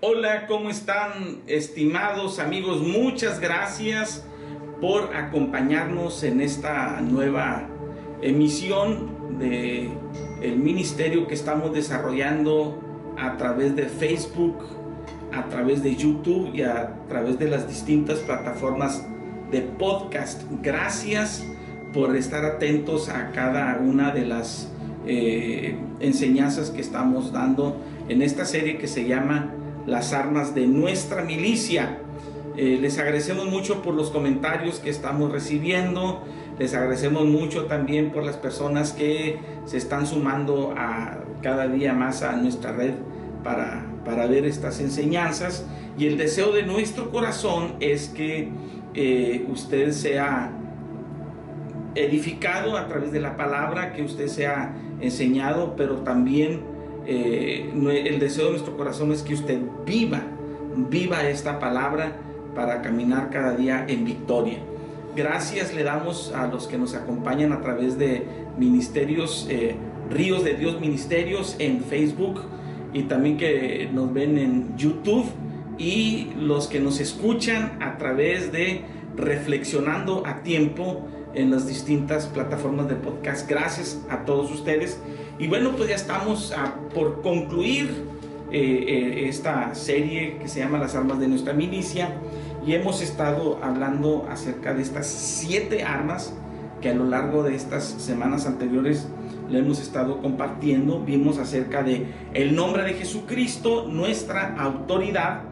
Hola, 0.00 0.46
¿cómo 0.46 0.70
están 0.70 1.38
estimados 1.48 2.38
amigos? 2.38 2.82
Muchas 2.82 3.40
gracias 3.40 4.24
por 4.80 5.16
acompañarnos 5.16 6.22
en 6.22 6.40
esta 6.40 7.00
nueva 7.00 7.66
emisión 8.22 9.40
de 9.40 9.90
el 10.40 10.54
ministerio 10.54 11.26
que 11.26 11.34
estamos 11.34 11.74
desarrollando 11.74 12.80
a 13.18 13.36
través 13.38 13.74
de 13.74 13.86
Facebook, 13.86 14.58
a 15.32 15.48
través 15.48 15.82
de 15.82 15.96
YouTube 15.96 16.54
y 16.54 16.62
a 16.62 16.94
través 17.08 17.36
de 17.40 17.48
las 17.48 17.66
distintas 17.66 18.20
plataformas 18.20 19.04
de 19.50 19.62
podcast. 19.62 20.44
Gracias 20.62 21.44
por 21.92 22.14
estar 22.14 22.44
atentos 22.44 23.08
a 23.08 23.32
cada 23.32 23.76
una 23.78 24.12
de 24.12 24.26
las 24.26 24.70
eh, 25.08 25.76
enseñanzas 25.98 26.70
que 26.70 26.82
estamos 26.82 27.32
dando 27.32 27.76
en 28.08 28.22
esta 28.22 28.44
serie 28.44 28.78
que 28.78 28.86
se 28.86 29.08
llama 29.08 29.54
Las 29.88 30.12
armas 30.12 30.54
de 30.54 30.66
nuestra 30.66 31.24
milicia. 31.24 31.98
Eh, 32.58 32.76
les 32.78 32.98
agradecemos 32.98 33.46
mucho 33.46 33.82
por 33.82 33.94
los 33.94 34.10
comentarios 34.10 34.80
que 34.80 34.90
estamos 34.90 35.32
recibiendo. 35.32 36.22
Les 36.58 36.74
agradecemos 36.74 37.24
mucho 37.24 37.64
también 37.64 38.10
por 38.10 38.22
las 38.22 38.36
personas 38.36 38.92
que 38.92 39.38
se 39.64 39.78
están 39.78 40.06
sumando 40.06 40.74
a 40.76 41.20
cada 41.42 41.68
día 41.68 41.94
más 41.94 42.22
a 42.22 42.36
nuestra 42.36 42.72
red 42.72 42.92
para, 43.42 43.86
para 44.04 44.26
ver 44.26 44.44
estas 44.44 44.78
enseñanzas. 44.80 45.64
Y 45.96 46.06
el 46.06 46.18
deseo 46.18 46.52
de 46.52 46.64
nuestro 46.64 47.10
corazón 47.10 47.76
es 47.80 48.08
que 48.08 48.50
eh, 48.92 49.46
usted 49.50 49.92
sea 49.92 50.52
edificado 51.94 52.76
a 52.76 52.88
través 52.88 53.10
de 53.10 53.20
la 53.20 53.38
palabra, 53.38 53.94
que 53.94 54.02
usted 54.02 54.26
sea 54.26 54.76
enseñado, 55.00 55.76
pero 55.76 56.02
también 56.02 56.67
eh, 57.08 57.70
el 58.06 58.18
deseo 58.20 58.46
de 58.46 58.50
nuestro 58.52 58.76
corazón 58.76 59.12
es 59.12 59.22
que 59.22 59.32
usted 59.32 59.58
viva, 59.86 60.22
viva 60.90 61.26
esta 61.28 61.58
palabra 61.58 62.18
para 62.54 62.82
caminar 62.82 63.30
cada 63.30 63.56
día 63.56 63.86
en 63.88 64.04
victoria. 64.04 64.58
Gracias 65.16 65.74
le 65.74 65.84
damos 65.84 66.32
a 66.34 66.46
los 66.46 66.68
que 66.68 66.76
nos 66.76 66.94
acompañan 66.94 67.52
a 67.52 67.62
través 67.62 67.98
de 67.98 68.24
ministerios, 68.58 69.46
eh, 69.50 69.74
Ríos 70.10 70.44
de 70.44 70.54
Dios 70.54 70.80
Ministerios 70.80 71.56
en 71.58 71.82
Facebook 71.82 72.42
y 72.92 73.04
también 73.04 73.38
que 73.38 73.88
nos 73.92 74.12
ven 74.12 74.36
en 74.36 74.76
YouTube 74.76 75.24
y 75.78 76.28
los 76.36 76.66
que 76.66 76.78
nos 76.78 77.00
escuchan 77.00 77.78
a 77.80 77.96
través 77.96 78.52
de 78.52 78.82
Reflexionando 79.16 80.24
a 80.26 80.42
Tiempo 80.42 81.08
en 81.34 81.50
las 81.50 81.66
distintas 81.66 82.26
plataformas 82.26 82.88
de 82.88 82.96
podcast. 82.96 83.48
Gracias 83.48 84.00
a 84.10 84.24
todos 84.24 84.52
ustedes. 84.52 85.00
Y 85.38 85.46
bueno, 85.46 85.72
pues 85.76 85.88
ya 85.88 85.94
estamos 85.94 86.52
por 86.94 87.22
concluir 87.22 88.04
eh, 88.50 88.84
eh, 88.88 89.28
esta 89.28 89.74
serie 89.74 90.38
que 90.38 90.48
se 90.48 90.60
llama 90.60 90.78
Las 90.78 90.96
armas 90.96 91.20
de 91.20 91.28
nuestra 91.28 91.52
milicia 91.52 92.16
y 92.66 92.74
hemos 92.74 93.02
estado 93.02 93.60
hablando 93.62 94.26
acerca 94.28 94.74
de 94.74 94.82
estas 94.82 95.06
siete 95.06 95.84
armas 95.84 96.34
que 96.80 96.90
a 96.90 96.94
lo 96.94 97.04
largo 97.04 97.42
de 97.44 97.54
estas 97.54 97.84
semanas 97.84 98.46
anteriores 98.46 99.06
le 99.48 99.60
hemos 99.60 99.80
estado 99.80 100.20
compartiendo. 100.22 101.04
Vimos 101.04 101.38
acerca 101.38 101.84
de 101.84 102.06
el 102.34 102.56
nombre 102.56 102.82
de 102.82 102.94
Jesucristo, 102.94 103.86
nuestra 103.86 104.56
autoridad, 104.56 105.42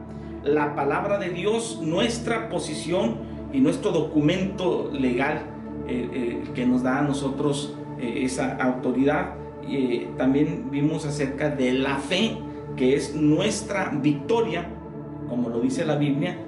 la 0.43 0.75
palabra 0.75 1.19
de 1.19 1.31
Dios, 1.31 1.81
nuestra 1.81 2.49
posición 2.49 3.19
y 3.53 3.61
nuestro 3.61 3.93
documento 3.93 4.91
legal 4.93 5.43
eh, 5.87 6.43
que 6.55 6.67
nos 6.67 6.83
da 6.83 6.99
a 6.99 7.03
nosotros 7.03 7.77
esa 8.01 8.57
autoridad. 8.57 9.46
También 10.17 10.71
vimos 10.71 11.07
acerca 11.07 11.51
de 11.51 11.73
la 11.73 11.99
fe, 11.99 12.37
que 12.77 12.95
es 12.95 13.15
nuestra 13.15 13.91
victoria, 13.91 14.69
como 15.29 15.49
lo 15.49 15.61
dice 15.61 15.85
la 15.85 15.97
Biblia. 15.97 16.39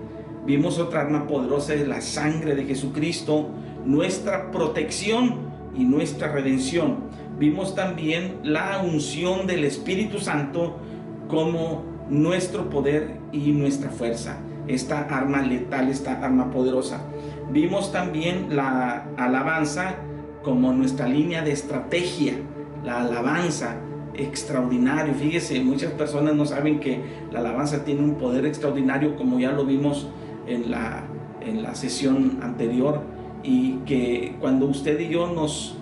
Vimos 0.47 0.79
otra 0.79 1.03
arma 1.03 1.27
poderosa 1.27 1.75
de 1.75 1.87
la 1.87 2.01
sangre 2.01 2.55
de 2.55 2.65
Jesucristo, 2.65 3.49
nuestra 3.85 4.51
protección 4.51 5.49
y 5.77 5.85
nuestra 5.85 6.33
redención 6.33 7.09
vimos 7.39 7.75
también 7.75 8.39
la 8.43 8.83
unción 8.83 9.47
del 9.47 9.65
Espíritu 9.65 10.19
Santo 10.19 10.77
como 11.29 11.85
nuestro 12.11 12.69
poder 12.69 13.19
y 13.33 13.53
nuestra 13.53 13.91
fuerza, 13.91 14.39
esta 14.67 15.03
arma 15.03 15.43
letal, 15.43 15.89
esta 15.89 16.25
arma 16.25 16.51
poderosa. 16.51 17.03
Vimos 17.51 17.93
también 17.93 18.57
la 18.57 19.07
alabanza 19.17 19.97
como 20.43 20.73
nuestra 20.73 21.07
línea 21.07 21.43
de 21.43 21.53
estrategia, 21.53 22.35
la 22.85 23.01
alabanza 23.03 23.77
extraordinario. 24.15 25.15
Fíjese, 25.15 25.61
muchas 25.61 25.93
personas 25.93 26.35
no 26.35 26.45
saben 26.45 26.81
que 26.81 27.01
la 27.31 27.41
alabanza 27.41 27.85
tiene 27.85 28.03
un 28.03 28.17
poder 28.17 28.47
extraordinario, 28.47 29.17
como 29.17 29.39
ya 29.39 29.53
lo 29.53 29.65
vimos 29.65 30.09
en 30.47 30.71
la, 30.71 31.05
en 31.41 31.63
la 31.63 31.75
sesión 31.75 32.39
anterior, 32.43 33.03
y 33.43 33.77
que 33.87 34.37
cuando 34.41 34.67
usted 34.67 34.99
y 35.01 35.09
yo 35.09 35.33
nos 35.33 35.79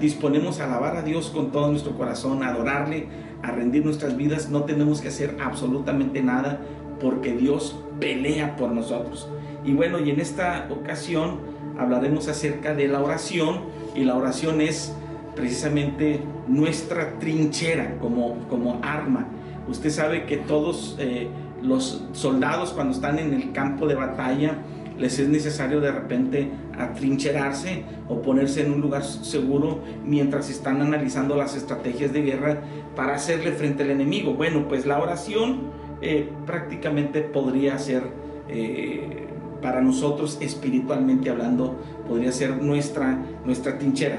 disponemos 0.00 0.60
a 0.60 0.64
alabar 0.64 0.96
a 0.96 1.02
Dios 1.02 1.30
con 1.30 1.52
todo 1.52 1.70
nuestro 1.70 1.96
corazón, 1.96 2.42
a 2.42 2.48
adorarle, 2.48 3.06
a 3.42 3.50
rendir 3.50 3.84
nuestras 3.84 4.16
vidas, 4.16 4.50
no 4.50 4.64
tenemos 4.64 5.00
que 5.00 5.08
hacer 5.08 5.36
absolutamente 5.40 6.22
nada 6.22 6.60
porque 7.00 7.34
Dios 7.34 7.78
pelea 8.00 8.56
por 8.56 8.72
nosotros. 8.72 9.28
Y 9.64 9.72
bueno, 9.72 9.98
y 9.98 10.10
en 10.10 10.20
esta 10.20 10.68
ocasión 10.70 11.38
hablaremos 11.78 12.28
acerca 12.28 12.74
de 12.74 12.88
la 12.88 13.00
oración 13.00 13.60
y 13.94 14.04
la 14.04 14.16
oración 14.16 14.60
es 14.60 14.94
precisamente 15.34 16.20
nuestra 16.48 17.18
trinchera 17.18 17.98
como, 17.98 18.36
como 18.48 18.80
arma. 18.82 19.28
Usted 19.68 19.90
sabe 19.90 20.26
que 20.26 20.36
todos 20.36 20.96
eh, 20.98 21.28
los 21.62 22.04
soldados 22.12 22.72
cuando 22.72 22.94
están 22.94 23.18
en 23.18 23.34
el 23.34 23.52
campo 23.52 23.86
de 23.86 23.94
batalla, 23.94 24.58
les 24.98 25.18
es 25.18 25.28
necesario 25.28 25.80
de 25.80 25.90
repente 25.90 26.50
atrincherarse 26.78 27.84
o 28.08 28.20
ponerse 28.20 28.64
en 28.66 28.72
un 28.72 28.80
lugar 28.82 29.02
seguro 29.02 29.80
mientras 30.04 30.50
están 30.50 30.82
analizando 30.82 31.36
las 31.36 31.56
estrategias 31.56 32.12
de 32.12 32.22
guerra 32.22 32.58
para 32.94 33.14
hacerle 33.14 33.52
frente 33.52 33.82
al 33.82 33.90
enemigo. 33.90 34.34
Bueno, 34.34 34.68
pues 34.68 34.84
la 34.84 35.00
oración 35.00 35.70
eh, 36.02 36.28
prácticamente 36.44 37.22
podría 37.22 37.78
ser 37.78 38.02
eh, 38.48 39.26
para 39.62 39.80
nosotros 39.80 40.38
espiritualmente 40.40 41.30
hablando, 41.30 41.76
podría 42.08 42.32
ser 42.32 42.62
nuestra, 42.62 43.18
nuestra 43.44 43.78
trinchera. 43.78 44.18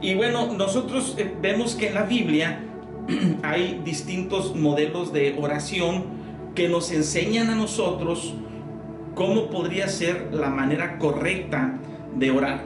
Y 0.00 0.14
bueno, 0.14 0.52
nosotros 0.54 1.14
eh, 1.18 1.34
vemos 1.40 1.74
que 1.74 1.88
en 1.88 1.94
la 1.94 2.04
Biblia 2.04 2.60
hay 3.42 3.80
distintos 3.84 4.54
modelos 4.54 5.12
de 5.12 5.36
oración 5.38 6.20
que 6.54 6.68
nos 6.68 6.90
enseñan 6.90 7.50
a 7.50 7.54
nosotros 7.54 8.34
¿Cómo 9.14 9.50
podría 9.50 9.88
ser 9.88 10.30
la 10.32 10.50
manera 10.50 10.98
correcta 10.98 11.78
de 12.16 12.30
orar? 12.30 12.64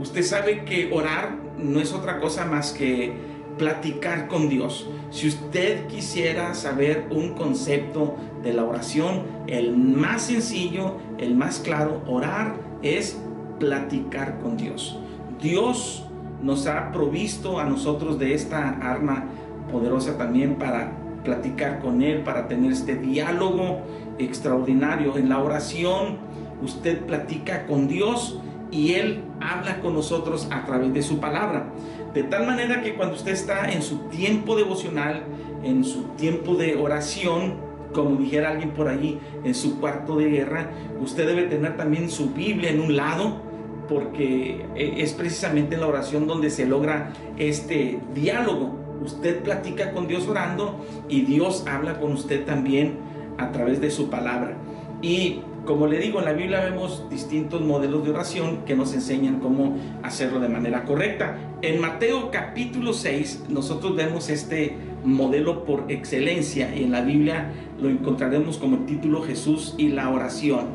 Usted 0.00 0.22
sabe 0.22 0.64
que 0.64 0.90
orar 0.92 1.36
no 1.58 1.80
es 1.80 1.92
otra 1.92 2.18
cosa 2.18 2.44
más 2.46 2.72
que 2.72 3.12
platicar 3.58 4.26
con 4.26 4.48
Dios. 4.48 4.88
Si 5.10 5.28
usted 5.28 5.86
quisiera 5.86 6.54
saber 6.54 7.06
un 7.10 7.34
concepto 7.34 8.16
de 8.42 8.52
la 8.52 8.64
oración, 8.64 9.22
el 9.46 9.76
más 9.76 10.22
sencillo, 10.22 10.96
el 11.18 11.34
más 11.34 11.60
claro, 11.60 12.02
orar 12.06 12.56
es 12.82 13.18
platicar 13.60 14.40
con 14.40 14.56
Dios. 14.56 14.98
Dios 15.40 16.05
nos 16.42 16.66
ha 16.66 16.92
provisto 16.92 17.58
a 17.58 17.64
nosotros 17.64 18.18
de 18.18 18.34
esta 18.34 18.68
arma 18.68 19.24
poderosa 19.70 20.16
también 20.16 20.56
para 20.56 20.92
platicar 21.24 21.80
con 21.80 22.02
Él, 22.02 22.22
para 22.22 22.46
tener 22.48 22.72
este 22.72 22.96
diálogo 22.96 23.80
extraordinario. 24.18 25.16
En 25.16 25.28
la 25.28 25.42
oración 25.42 26.18
usted 26.62 27.04
platica 27.04 27.66
con 27.66 27.88
Dios 27.88 28.40
y 28.70 28.94
Él 28.94 29.22
habla 29.40 29.80
con 29.80 29.94
nosotros 29.94 30.48
a 30.50 30.64
través 30.64 30.92
de 30.92 31.02
su 31.02 31.18
palabra. 31.18 31.66
De 32.14 32.22
tal 32.22 32.46
manera 32.46 32.82
que 32.82 32.94
cuando 32.94 33.14
usted 33.14 33.32
está 33.32 33.70
en 33.70 33.82
su 33.82 33.98
tiempo 34.08 34.56
devocional, 34.56 35.24
en 35.62 35.84
su 35.84 36.04
tiempo 36.16 36.54
de 36.54 36.76
oración, 36.76 37.54
como 37.92 38.16
dijera 38.16 38.50
alguien 38.50 38.70
por 38.70 38.88
allí, 38.88 39.18
en 39.44 39.54
su 39.54 39.80
cuarto 39.80 40.16
de 40.16 40.30
guerra, 40.30 40.70
usted 41.00 41.26
debe 41.26 41.44
tener 41.44 41.76
también 41.76 42.08
su 42.10 42.30
Biblia 42.30 42.70
en 42.70 42.80
un 42.80 42.96
lado 42.96 43.42
porque 43.88 44.66
eh, 44.74 44.94
es 44.98 45.12
precisamente 45.12 45.76
la 45.76 45.86
oración 45.86 46.26
donde 46.26 46.50
se 46.50 46.66
logra 46.66 47.12
este 47.36 48.00
diálogo. 48.14 48.74
Usted 49.04 49.42
platica 49.42 49.92
con 49.92 50.08
Dios 50.08 50.26
orando 50.26 50.84
y 51.08 51.22
Dios 51.22 51.64
habla 51.66 52.00
con 52.00 52.12
usted 52.12 52.44
también 52.44 52.98
a 53.38 53.52
través 53.52 53.80
de 53.80 53.90
su 53.90 54.10
palabra. 54.10 54.56
Y 55.02 55.40
como 55.66 55.88
le 55.88 55.98
digo, 55.98 56.20
en 56.20 56.24
la 56.24 56.32
Biblia 56.32 56.60
vemos 56.60 57.04
distintos 57.10 57.60
modelos 57.60 58.04
de 58.04 58.10
oración 58.10 58.64
que 58.64 58.76
nos 58.76 58.94
enseñan 58.94 59.40
cómo 59.40 59.76
hacerlo 60.02 60.40
de 60.40 60.48
manera 60.48 60.84
correcta. 60.84 61.38
En 61.60 61.80
Mateo 61.80 62.30
capítulo 62.30 62.92
6 62.92 63.46
nosotros 63.48 63.96
vemos 63.96 64.30
este 64.30 64.76
modelo 65.04 65.64
por 65.64 65.84
excelencia 65.88 66.74
y 66.74 66.84
en 66.84 66.92
la 66.92 67.02
Biblia 67.02 67.52
lo 67.80 67.90
encontraremos 67.90 68.58
como 68.58 68.78
título 68.86 69.22
Jesús 69.22 69.74
y 69.76 69.88
la 69.88 70.08
oración. 70.08 70.66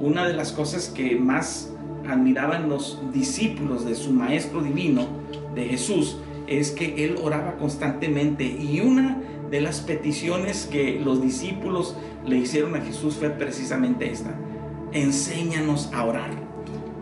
Una 0.00 0.26
de 0.26 0.34
las 0.34 0.52
cosas 0.52 0.88
que 0.88 1.16
más 1.16 1.69
admiraban 2.08 2.68
los 2.68 3.00
discípulos 3.12 3.84
de 3.84 3.94
su 3.94 4.12
Maestro 4.12 4.62
Divino, 4.62 5.06
de 5.54 5.64
Jesús, 5.64 6.18
es 6.46 6.70
que 6.70 7.04
él 7.04 7.16
oraba 7.22 7.56
constantemente 7.56 8.44
y 8.44 8.80
una 8.80 9.18
de 9.50 9.60
las 9.60 9.80
peticiones 9.80 10.68
que 10.70 11.00
los 11.00 11.20
discípulos 11.22 11.96
le 12.26 12.38
hicieron 12.38 12.74
a 12.76 12.80
Jesús 12.80 13.16
fue 13.16 13.30
precisamente 13.30 14.10
esta. 14.10 14.34
Enséñanos 14.92 15.90
a 15.92 16.04
orar. 16.04 16.30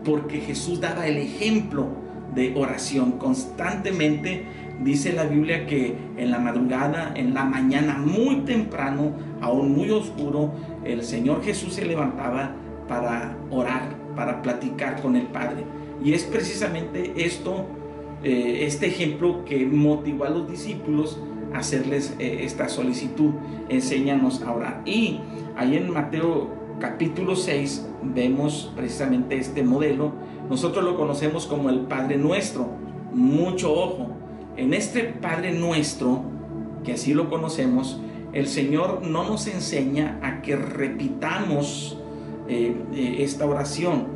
Porque 0.03 0.39
Jesús 0.39 0.79
daba 0.79 1.07
el 1.07 1.17
ejemplo 1.17 1.87
de 2.33 2.53
oración 2.55 3.13
constantemente. 3.13 4.45
Dice 4.81 5.13
la 5.13 5.25
Biblia 5.25 5.67
que 5.67 5.97
en 6.17 6.31
la 6.31 6.39
madrugada, 6.39 7.11
en 7.15 7.33
la 7.33 7.43
mañana, 7.43 7.97
muy 7.97 8.41
temprano, 8.41 9.11
aún 9.41 9.73
muy 9.75 9.91
oscuro, 9.91 10.53
el 10.85 11.03
Señor 11.03 11.43
Jesús 11.43 11.73
se 11.73 11.85
levantaba 11.85 12.55
para 12.87 13.37
orar, 13.51 13.98
para 14.19 14.41
platicar 14.41 15.01
con 15.01 15.15
el 15.15 15.27
Padre. 15.27 15.63
Y 16.03 16.11
es 16.11 16.25
precisamente 16.25 17.13
esto, 17.15 17.67
eh, 18.21 18.65
este 18.65 18.87
ejemplo 18.87 19.45
que 19.45 19.65
motivó 19.65 20.25
a 20.25 20.29
los 20.29 20.51
discípulos 20.51 21.21
a 21.53 21.59
hacerles 21.59 22.17
eh, 22.19 22.41
esta 22.43 22.67
solicitud. 22.67 23.31
Enséñanos 23.69 24.41
a 24.41 24.51
orar. 24.51 24.81
Y 24.85 25.21
ahí 25.55 25.77
en 25.77 25.89
Mateo 25.89 26.49
capítulo 26.81 27.37
6 27.37 27.87
vemos 28.03 28.73
precisamente 28.75 29.37
este 29.37 29.63
modelo. 29.63 30.11
Nosotros 30.49 30.83
lo 30.83 30.97
conocemos 30.97 31.47
como 31.47 31.69
el 31.69 31.83
Padre 31.83 32.17
Nuestro. 32.17 32.67
Mucho 33.13 33.73
ojo. 33.73 34.17
En 34.57 34.73
este 34.73 35.05
Padre 35.05 35.53
Nuestro, 35.53 36.23
que 36.83 36.91
así 36.91 37.13
lo 37.13 37.29
conocemos, 37.29 38.01
el 38.33 38.47
Señor 38.47 39.01
no 39.01 39.23
nos 39.23 39.47
enseña 39.47 40.19
a 40.21 40.41
que 40.41 40.57
repitamos 40.57 41.97
eh, 42.49 43.17
esta 43.19 43.45
oración, 43.45 44.07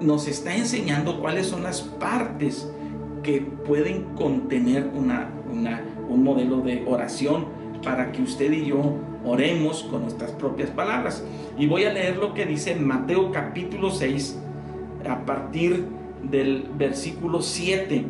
nos 0.00 0.28
está 0.28 0.54
enseñando 0.54 1.20
cuáles 1.20 1.48
son 1.48 1.64
las 1.64 1.82
partes 1.82 2.70
que 3.24 3.40
pueden 3.40 4.04
contener 4.14 4.90
una, 4.94 5.30
un 6.08 6.22
modelo 6.22 6.60
de 6.60 6.84
oración 6.86 7.46
para 7.82 8.12
que 8.12 8.22
usted 8.22 8.52
y 8.52 8.66
yo 8.66 8.94
oremos 9.24 9.82
con 9.84 10.02
nuestras 10.02 10.30
propias 10.32 10.70
palabras. 10.70 11.24
Y 11.58 11.66
voy 11.66 11.84
a 11.84 11.92
leer 11.92 12.16
lo 12.18 12.32
que 12.32 12.46
dice 12.46 12.76
Mateo 12.76 13.32
capítulo 13.32 13.90
6 13.90 14.38
a 15.08 15.24
partir 15.24 15.84
del 16.22 16.68
versículo 16.76 17.42
7. 17.42 18.04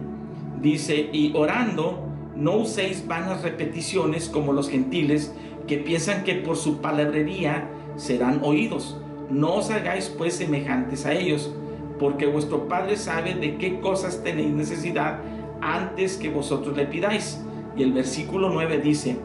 Dice, 0.61 1.09
y 1.13 1.33
orando, 1.35 2.07
no 2.37 2.57
uséis 2.59 3.07
vanas 3.07 3.43
repeticiones 3.43 4.29
como 4.29 4.53
los 4.53 4.69
gentiles 4.69 5.35
que 5.67 5.79
piensan 5.79 6.25
que 6.25 6.35
por 6.35 6.57
su 6.57 6.83
palabrería 6.83 7.71
serán 7.97 8.41
oídos 8.43 8.99
no 9.31 9.55
os 9.55 9.71
hagáis 9.71 10.09
pues 10.09 10.37
semejantes 10.37 11.07
a 11.07 11.13
ellos, 11.13 11.55
porque 11.99 12.27
vuestro 12.27 12.69
Padre 12.69 12.97
sabe 12.97 13.35
de 13.35 13.57
qué 13.57 13.81
cosas 13.81 14.23
tenéis 14.23 14.53
necesidad 14.53 15.21
antes 15.61 16.17
que 16.17 16.31
vosotros 16.31 16.77
le 16.77 16.87
pidáis. 16.87 17.43
Y 17.77 17.83
el 17.83 17.93
versículo 17.93 18.51
9 18.51 18.79
dice, 18.79 19.17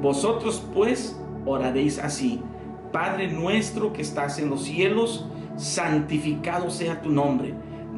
vosotros 0.00 0.64
pues 0.74 1.18
oraréis 1.46 1.98
así, 1.98 2.42
Padre 2.92 3.28
nuestro 3.28 3.92
que 3.92 4.02
estás 4.02 4.38
en 4.38 4.50
los 4.50 4.62
cielos, 4.62 5.26
santificado 5.56 6.70
sea 6.70 7.00
tu 7.02 7.10
nombre, 7.10 7.54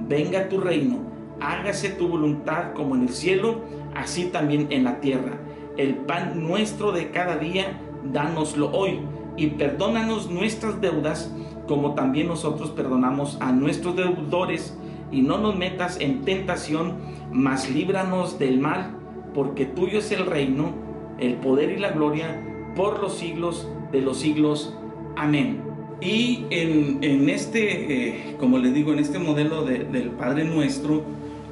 venga 0.09 0.49
tu 0.49 0.61
reino, 0.61 0.99
hágase 1.41 1.91
tu 1.91 2.09
voluntad 2.09 2.73
como 2.75 2.95
en 2.95 3.03
el 3.03 3.09
cielo, 3.11 3.61
así 3.95 4.27
también 4.27 4.69
en 4.71 4.85
la 4.85 5.01
tierra. 5.01 5.39
El 5.77 5.97
pan 5.97 6.47
nuestro 6.47 6.93
de 6.93 7.11
cada 7.11 7.37
día, 7.37 7.81
dánoslo 8.05 8.71
hoy, 8.73 9.01
y 9.37 9.49
perdónanos 9.49 10.31
nuestras 10.31 10.81
deudas, 10.81 11.33
como 11.67 11.95
también 11.95 12.29
nosotros 12.29 12.71
perdonamos 12.71 13.39
a 13.41 13.53
nuestros 13.53 13.97
deudores, 13.97 14.77
y 15.13 15.23
no 15.23 15.39
nos 15.39 15.57
metas 15.57 16.01
en 16.01 16.23
tentación, 16.23 16.95
mas 17.33 17.71
líbranos 17.71 18.39
del 18.39 18.61
mal, 18.61 18.97
porque 19.35 19.67
tuyo 19.67 19.99
es 19.99 20.11
el 20.13 20.27
reino, 20.27 20.73
el 21.19 21.35
poder 21.35 21.71
y 21.71 21.79
la 21.79 21.91
gloria 21.91 22.43
por 22.75 23.01
los 23.01 23.15
siglos 23.15 23.69
de 23.93 24.01
los 24.01 24.19
siglos. 24.19 24.77
Amén. 25.17 25.63
Y 26.01 26.45
en, 26.51 27.31
este, 27.31 28.09
eh, 28.09 28.37
como 28.39 28.59
les 28.59 28.75
digo, 28.75 28.93
en 28.93 28.99
este 28.99 29.19
modelo 29.19 29.65
del 29.65 30.11
Padre 30.11 30.45
Nuestro, 30.45 31.05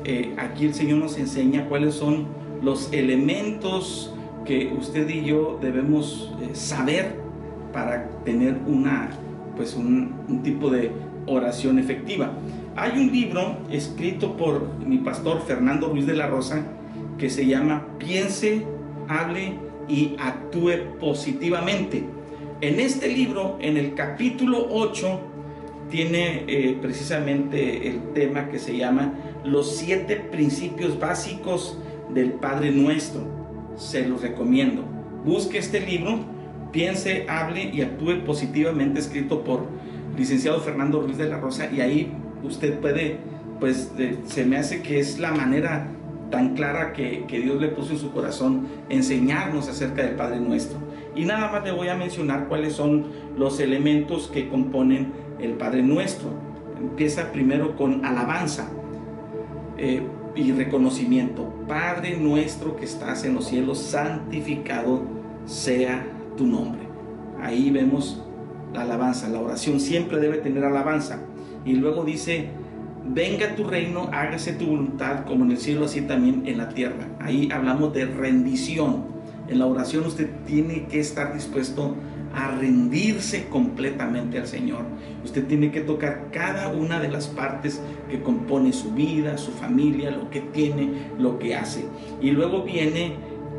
eh, 0.05 0.35
aquí 0.37 0.67
el 0.67 0.75
Señor 0.75 0.99
nos 0.99 1.17
enseña 1.17 1.67
cuáles 1.69 1.95
son 1.95 2.27
los 2.61 2.93
elementos 2.93 4.15
que 4.45 4.75
usted 4.79 5.09
y 5.09 5.25
yo 5.25 5.59
debemos 5.63 6.35
eh, 6.43 6.51
saber 6.55 7.24
para 7.75 8.09
tener 8.25 8.57
una 8.67 9.11
pues 9.57 9.75
un, 9.75 10.41
tipo 10.43 10.71
de 10.71 10.91
oración 11.27 11.79
efectiva. 11.79 12.33
Hay 12.77 12.99
un 12.99 13.13
libro 13.13 13.59
escrito 13.71 14.37
por 14.37 14.79
mi 14.79 14.99
pastor 14.99 15.43
Fernando 15.47 15.89
Ruiz 15.89 16.07
de 16.07 16.15
la 16.15 16.27
Rosa 16.29 16.65
que 17.19 17.31
se 17.31 17.47
llama 17.47 17.87
Piense, 17.99 18.65
hable 19.09 19.55
y 19.89 20.17
actúe 20.19 20.99
positivamente. 20.99 22.05
En 22.61 22.81
este 22.81 23.09
libro, 23.09 23.59
en 23.61 23.77
el 23.77 23.95
capítulo 23.95 24.67
8, 24.71 25.21
tiene 25.91 26.45
eh, 26.49 26.79
precisamente 26.81 27.89
el 27.89 28.13
tema 28.13 28.49
que 28.49 28.59
se 28.59 28.77
llama 28.77 29.13
Los 29.45 29.77
siete 29.77 30.17
principios 30.17 30.99
básicos 30.99 31.79
del 32.13 32.33
Padre 32.33 32.71
Nuestro. 32.71 33.23
Se 33.77 34.07
los 34.07 34.23
recomiendo. 34.23 34.83
Busque 35.25 35.59
este 35.59 35.81
libro 35.81 36.34
piense, 36.75 37.25
hable 37.29 37.71
y 37.73 37.81
actúe 37.83 38.25
positivamente, 38.27 38.99
escrito 38.99 39.45
por 39.45 39.67
licenciado 40.19 40.61
Fernando 40.61 41.01
Ruiz 41.01 41.17
de 41.17 41.29
la 41.29 41.39
Rosa, 41.39 41.71
y 41.73 41.81
ahí 41.81 42.13
usted 42.43 42.79
puede, 42.81 43.19
pues 43.61 43.93
se 44.27 44.45
me 44.45 44.57
hace 44.57 44.83
que 44.83 44.99
es 44.99 45.21
la 45.21 45.31
manera 45.31 45.89
tan 46.31 46.55
clara 46.55 46.93
que, 46.93 47.25
que, 47.29 47.41
Dios 47.41 47.61
le 47.61 47.69
puso 47.69 47.93
en 47.93 47.99
su 47.99 48.11
corazón 48.11 48.67
enseñarnos 48.89 49.69
acerca 49.69 50.03
del 50.03 50.17
Padre 50.17 50.41
Nuestro. 50.41 50.79
Y 51.15 51.25
nada 51.25 51.51
más 51.53 51.63
le 51.63 51.71
voy 51.71 51.89
a 51.89 51.95
mencionar 51.95 52.49
cuáles 52.49 52.73
son 52.73 53.07
los 53.39 53.61
elementos 53.61 54.27
que 54.27 54.49
componen 54.49 55.13
el 55.39 55.53
Padre 55.53 55.83
Nuestro. 55.83 56.31
Empieza 56.77 57.31
primero 57.31 57.77
con 57.77 58.05
alabanza 58.05 58.69
eh, 59.79 60.03
y 60.35 60.51
reconocimiento. 60.51 61.55
Padre 61.69 62.17
nuestro 62.17 62.75
que 62.75 62.85
estás 62.85 63.25
en 63.25 63.35
los 63.35 63.47
cielos, 63.47 63.79
santificado 63.79 65.03
sea 65.47 66.05
tu 66.37 66.47
nombre. 66.47 66.83
Ahí 67.41 67.71
vemos 67.71 68.23
la 68.73 68.83
alabanza, 68.83 69.29
la 69.29 69.41
oración 69.41 69.81
siempre 69.81 70.19
debe 70.19 70.39
tener 70.39 70.65
alabanza. 70.65 71.21
Y 71.65 71.75
luego 71.75 72.05
dice, 72.05 72.49
venga 73.07 73.55
tu 73.55 73.65
reino, 73.65 74.09
hágase 74.13 74.53
tu 74.55 74.67
voluntad 74.67 75.25
como 75.25 75.45
en 75.45 75.53
el 75.53 75.59
cielo, 75.59 75.85
así 75.85 76.03
también 76.03 76.43
en 76.47 76.59
la 76.59 76.69
tierra. 76.71 77.09
Ahí 77.21 77.49
hablamos 77.53 77.93
de 77.93 78.07
rendición. 78.07 79.15
En 79.49 79.59
la 79.59 79.67
oración 79.67 80.07
usted 80.07 80.29
tiene 80.47 80.87
que 80.87 81.01
estar 81.01 81.35
dispuesto 81.35 81.95
a 82.35 82.51
rendirse 82.51 83.49
completamente 83.49 84.39
al 84.39 84.47
Señor. 84.47 84.83
Usted 85.25 85.47
tiene 85.47 85.71
que 85.71 85.81
tocar 85.81 86.31
cada 86.33 86.69
una 86.69 86.99
de 86.99 87.09
las 87.09 87.29
partes 87.29 87.81
que 88.11 88.23
compone 88.23 88.73
su 88.73 88.93
vida, 88.93 89.39
su 89.39 89.53
familia, 89.53 90.11
lo 90.11 90.31
que 90.31 90.41
tiene, 90.41 90.91
lo 91.19 91.39
que 91.39 91.55
hace. 91.55 91.85
Y 92.21 92.31
luego 92.33 92.63
viene 92.63 93.15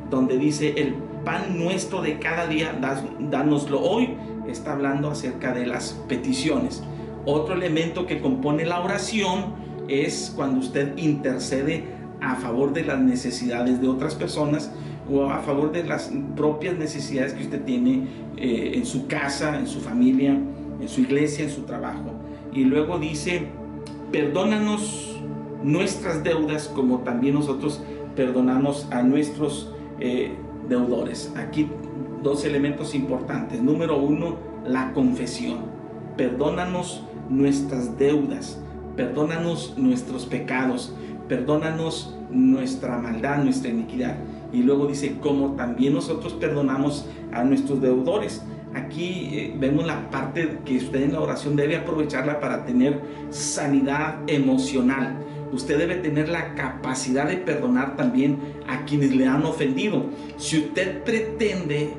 donde 0.10 0.38
dice 0.38 0.74
el 0.78 0.96
pan 1.26 1.58
nuestro 1.58 2.02
de 2.02 2.20
cada 2.20 2.48
día, 2.48 2.80
dánoslo 3.20 3.82
hoy, 3.82 4.16
está 4.48 4.74
hablando 4.74 5.10
acerca 5.10 5.54
de 5.54 5.66
las 5.66 5.94
peticiones. 6.08 6.84
Otro 7.26 7.56
elemento 7.56 8.06
que 8.06 8.22
compone 8.22 8.66
la 8.66 8.80
oración 8.82 9.56
es 9.88 10.32
cuando 10.36 10.60
usted 10.60 10.98
intercede 10.98 11.84
a 12.22 12.36
favor 12.36 12.72
de 12.72 12.86
las 12.86 13.00
necesidades 13.00 13.82
de 13.82 13.88
otras 13.88 14.16
personas 14.16 14.72
o 15.12 15.26
a 15.26 15.40
favor 15.40 15.72
de 15.72 15.84
las 15.84 16.12
propias 16.36 16.78
necesidades 16.78 17.34
que 17.34 17.44
usted 17.44 17.64
tiene 17.64 18.08
eh, 18.38 18.74
en 18.76 18.86
su 18.86 19.08
casa, 19.08 19.58
en 19.58 19.68
su 19.68 19.82
familia, 19.82 20.32
en 20.80 20.88
su 20.88 21.02
iglesia, 21.02 21.46
en 21.46 21.52
su 21.52 21.64
trabajo. 21.64 22.14
Y 22.54 22.64
luego 22.64 23.00
dice, 23.00 23.48
perdónanos 24.12 25.20
nuestras 25.64 26.24
deudas 26.24 26.68
como 26.68 27.00
también 27.00 27.36
nosotros 27.36 27.82
perdonamos 28.16 28.88
a 28.92 29.02
nuestros 29.04 29.72
eh, 30.00 30.32
deudores. 30.68 31.32
Aquí 31.36 31.70
dos 32.24 32.46
elementos 32.46 32.96
importantes. 32.96 33.62
Número 33.62 33.98
uno, 33.98 34.38
la 34.66 34.94
confesión. 34.94 35.60
Perdónanos 36.18 37.04
nuestras 37.30 37.98
deudas. 37.98 38.60
perdónanos 38.96 39.74
nuestros 39.78 40.26
pecados, 40.26 40.94
perdónanos 41.28 42.16
nuestra 42.32 42.98
maldad, 42.98 43.44
nuestra 43.44 43.70
iniquidad. 43.70 44.16
Y 44.54 44.64
luego 44.64 44.88
dice, 44.88 45.18
como 45.20 45.52
también 45.52 45.94
nosotros 45.94 46.34
perdonamos 46.34 47.06
a 47.34 47.44
nuestros 47.44 47.82
deudores. 47.82 48.42
Aquí 48.74 49.30
eh, 49.32 49.56
vemos 49.58 49.86
la 49.86 50.10
parte 50.10 50.60
que 50.66 50.78
usted 50.78 51.04
en 51.04 51.14
la 51.14 51.22
oración 51.22 51.56
debe 51.56 51.78
aprovecharla 51.78 52.40
para 52.40 52.66
tener 52.66 53.02
sanidad 53.30 54.20
emocional. 54.28 55.18
Usted 55.52 55.78
debe 55.78 55.96
tener 55.96 56.30
la 56.30 56.56
capacidad 56.56 57.28
de 57.28 57.38
perdonar 57.38 57.96
también 57.96 58.40
a 58.68 58.86
quienes 58.86 59.16
le 59.16 59.28
han 59.28 59.46
ofendido. 59.46 60.06
Si 60.38 60.58
usted 60.58 61.04
pretende 61.04 61.94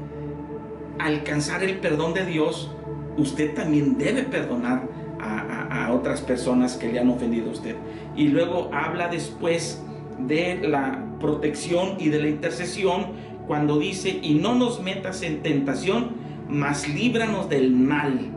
alcanzar 0.99 1.63
el 1.63 1.79
perdón 1.79 2.15
de 2.15 2.27
Dios, 2.27 2.71
usted 3.17 3.55
también 3.55 3.99
debe 3.99 4.23
perdonar 4.23 4.89
a, 5.21 5.93
otras 5.93 6.21
personas 6.21 6.77
que 6.77 6.93
le 6.93 6.99
han 6.99 7.09
ofendido 7.09 7.49
a 7.49 7.53
usted. 7.53 7.77
Y 8.17 8.29
luego 8.29 8.71
habla 8.73 9.09
después 9.09 9.83
de 10.19 10.61
la 10.69 11.05
protección 11.21 11.97
y 11.99 12.09
de 12.09 12.21
la 12.21 12.29
intercesión 12.29 13.13
cuando 13.47 13.79
dice, 13.79 14.19
y 14.23 14.35
no 14.35 14.55
nos 14.55 14.83
metas 14.83 15.23
en 15.23 15.43
tentación, 15.43 16.11
mas 16.49 16.89
líbranos 16.89 17.49
del 17.49 17.71
mal. 17.71 18.36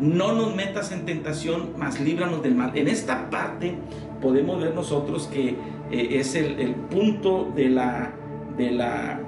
No 0.00 0.32
nos 0.32 0.54
metas 0.56 0.92
en 0.92 1.04
tentación, 1.04 1.74
mas 1.76 2.00
líbranos 2.00 2.42
del 2.42 2.54
mal. 2.54 2.72
En 2.74 2.88
esta 2.88 3.28
parte 3.28 3.74
podemos 4.22 4.60
ver 4.60 4.74
nosotros 4.74 5.26
que 5.26 5.56
eh, 5.90 6.18
es 6.18 6.34
el, 6.34 6.74
punto 6.90 7.52
de 7.54 7.68
la, 7.68 8.12
de 8.56 8.70
la 8.70 9.20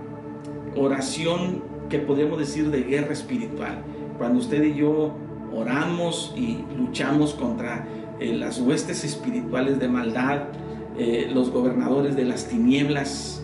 oración 0.74 1.62
que 1.90 1.98
podemos 1.98 2.38
decir 2.38 2.70
de 2.70 2.84
guerra 2.84 3.12
espiritual. 3.12 3.82
Cuando 4.16 4.38
usted 4.38 4.62
y 4.62 4.74
yo 4.74 5.14
oramos 5.54 6.32
y 6.36 6.64
luchamos 6.74 7.34
contra 7.34 7.86
eh, 8.18 8.32
las 8.32 8.58
huestes 8.58 9.04
espirituales 9.04 9.78
de 9.78 9.88
maldad, 9.88 10.44
eh, 10.96 11.30
los 11.34 11.50
gobernadores 11.50 12.16
de 12.16 12.24
las 12.24 12.48
tinieblas, 12.48 13.38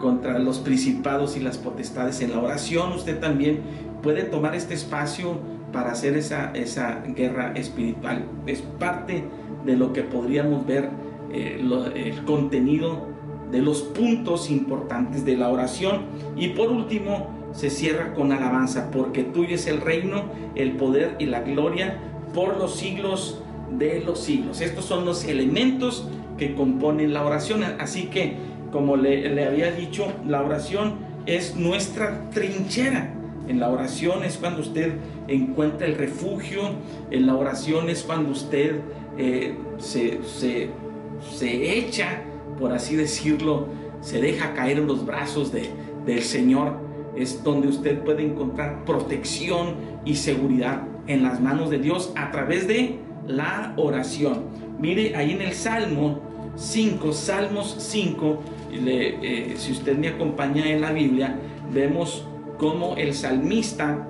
contra 0.00 0.40
los 0.40 0.58
principados 0.58 1.36
y 1.36 1.40
las 1.40 1.58
potestades 1.58 2.20
en 2.22 2.32
la 2.32 2.40
oración. 2.40 2.92
Usted 2.92 3.20
también 3.20 3.60
puede 4.02 4.24
tomar 4.24 4.56
este 4.56 4.74
espacio 4.74 5.38
para 5.72 5.92
hacer 5.92 6.16
esa, 6.16 6.52
esa 6.52 7.02
guerra 7.06 7.52
espiritual. 7.54 8.24
Es 8.46 8.62
parte 8.62 9.24
de 9.64 9.76
lo 9.76 9.92
que 9.92 10.02
podríamos 10.02 10.66
ver 10.66 10.90
eh, 11.32 11.60
el 11.94 12.24
contenido 12.24 13.06
de 13.50 13.60
los 13.60 13.82
puntos 13.82 14.50
importantes 14.50 15.24
de 15.24 15.36
la 15.36 15.48
oración. 15.48 16.02
Y 16.36 16.48
por 16.48 16.70
último, 16.70 17.28
se 17.52 17.70
cierra 17.70 18.12
con 18.14 18.32
alabanza, 18.32 18.90
porque 18.90 19.24
tuyo 19.24 19.54
es 19.54 19.66
el 19.66 19.80
reino, 19.80 20.24
el 20.54 20.72
poder 20.72 21.16
y 21.18 21.26
la 21.26 21.40
gloria 21.40 21.98
por 22.34 22.58
los 22.58 22.76
siglos 22.76 23.40
de 23.78 24.00
los 24.00 24.20
siglos. 24.20 24.60
Estos 24.60 24.84
son 24.84 25.04
los 25.04 25.24
elementos 25.24 26.08
que 26.36 26.54
componen 26.54 27.14
la 27.14 27.24
oración. 27.24 27.64
Así 27.78 28.04
que, 28.04 28.36
como 28.72 28.96
le, 28.96 29.44
había 29.44 29.72
dicho, 29.72 30.12
la 30.26 30.42
oración 30.42 30.96
es 31.24 31.56
nuestra 31.56 32.28
trinchera. 32.30 33.14
En 33.48 33.60
la 33.60 33.70
oración 33.70 34.24
es 34.24 34.36
cuando 34.36 34.60
usted 34.60 34.94
encuentra 35.28 35.86
el 35.86 35.96
refugio, 35.96 36.62
en 37.10 37.26
la 37.26 37.36
oración 37.36 37.88
es 37.88 38.02
cuando 38.02 38.30
usted 38.30 38.80
eh, 39.18 39.54
se, 39.78 40.20
se, 40.24 41.78
echa, 41.78 42.22
por 42.58 42.72
así 42.72 42.96
decirlo, 42.96 43.68
se 44.00 44.20
deja 44.20 44.54
caer 44.54 44.78
en 44.78 44.86
los 44.86 45.06
brazos 45.06 45.52
de, 45.52 45.70
del 46.04 46.22
Señor. 46.22 46.84
Es 47.14 47.42
donde 47.42 47.68
usted 47.68 48.02
puede 48.02 48.24
encontrar 48.24 48.84
protección 48.84 49.76
y 50.04 50.16
seguridad 50.16 50.82
en 51.06 51.22
las 51.22 51.40
manos 51.40 51.70
de 51.70 51.78
Dios 51.78 52.12
a 52.16 52.30
través 52.30 52.66
de 52.66 52.98
la 53.26 53.72
oración. 53.76 54.44
Mire, 54.78 55.16
ahí 55.16 55.32
en 55.32 55.40
el 55.40 55.54
Salmo 55.54 56.20
5, 56.56 57.12
Salmos 57.12 57.76
5, 57.78 58.42
eh, 58.72 59.54
si 59.56 59.72
usted 59.72 59.96
me 59.96 60.08
acompaña 60.08 60.68
en 60.68 60.80
la 60.80 60.92
Biblia, 60.92 61.38
vemos 61.72 62.26
cómo 62.58 62.96
el 62.96 63.14
salmista, 63.14 64.06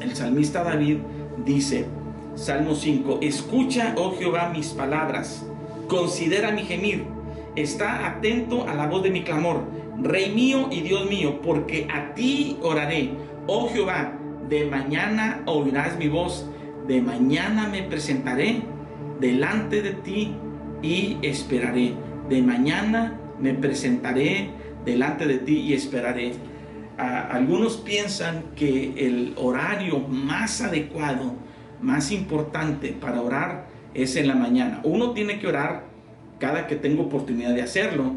el 0.00 0.14
salmista 0.14 0.64
David 0.64 0.98
dice, 1.44 1.86
Salmo 2.34 2.74
5, 2.74 3.20
escucha, 3.22 3.94
oh 3.96 4.14
Jehová, 4.18 4.50
mis 4.54 4.68
palabras, 4.68 5.46
considera 5.88 6.50
mi 6.50 6.62
gemir, 6.62 7.04
está 7.56 8.06
atento 8.06 8.68
a 8.68 8.74
la 8.74 8.86
voz 8.86 9.02
de 9.02 9.10
mi 9.10 9.22
clamor, 9.22 9.62
Rey 10.02 10.32
mío 10.34 10.68
y 10.72 10.80
Dios 10.80 11.08
mío, 11.08 11.40
porque 11.40 11.86
a 11.92 12.14
ti 12.14 12.58
oraré, 12.62 13.10
oh 13.46 13.68
Jehová, 13.68 14.18
de 14.48 14.66
mañana 14.66 15.42
oirás 15.46 15.96
mi 15.96 16.08
voz 16.08 16.46
de 16.86 17.00
mañana 17.00 17.66
me 17.68 17.82
presentaré 17.82 18.60
delante 19.18 19.80
de 19.80 19.92
ti 19.92 20.34
y 20.82 21.16
esperaré. 21.22 21.94
De 22.28 22.42
mañana 22.42 23.18
me 23.40 23.54
presentaré 23.54 24.50
delante 24.84 25.26
de 25.26 25.38
ti 25.38 25.60
y 25.60 25.72
esperaré. 25.72 26.32
Algunos 26.96 27.78
piensan 27.78 28.44
que 28.56 28.94
el 29.06 29.34
horario 29.36 29.98
más 30.00 30.60
adecuado, 30.60 31.34
más 31.80 32.12
importante 32.12 32.92
para 32.92 33.20
orar 33.20 33.66
es 33.94 34.16
en 34.16 34.28
la 34.28 34.34
mañana. 34.34 34.80
Uno 34.84 35.12
tiene 35.12 35.38
que 35.38 35.48
orar 35.48 35.84
cada 36.38 36.66
que 36.66 36.76
tenga 36.76 37.02
oportunidad 37.02 37.54
de 37.54 37.62
hacerlo. 37.62 38.12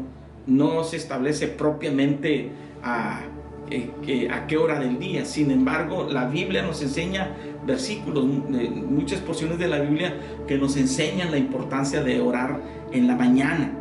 No 0.46 0.84
se 0.84 0.96
establece 0.96 1.48
propiamente 1.48 2.50
a 2.82 3.20
eh, 3.70 4.28
a 4.30 4.46
qué 4.46 4.56
hora 4.56 4.80
del 4.80 4.98
día. 4.98 5.24
Sin 5.24 5.50
embargo, 5.50 6.08
la 6.10 6.26
Biblia 6.26 6.62
nos 6.62 6.80
enseña 6.82 7.34
versículos, 7.66 8.24
eh, 8.24 8.70
muchas 8.70 9.20
porciones 9.20 9.58
de 9.58 9.68
la 9.68 9.80
Biblia 9.80 10.14
que 10.46 10.56
nos 10.56 10.76
enseñan 10.76 11.30
la 11.30 11.36
importancia 11.36 12.02
de 12.02 12.20
orar 12.20 12.60
en 12.92 13.06
la 13.06 13.14
mañana, 13.14 13.72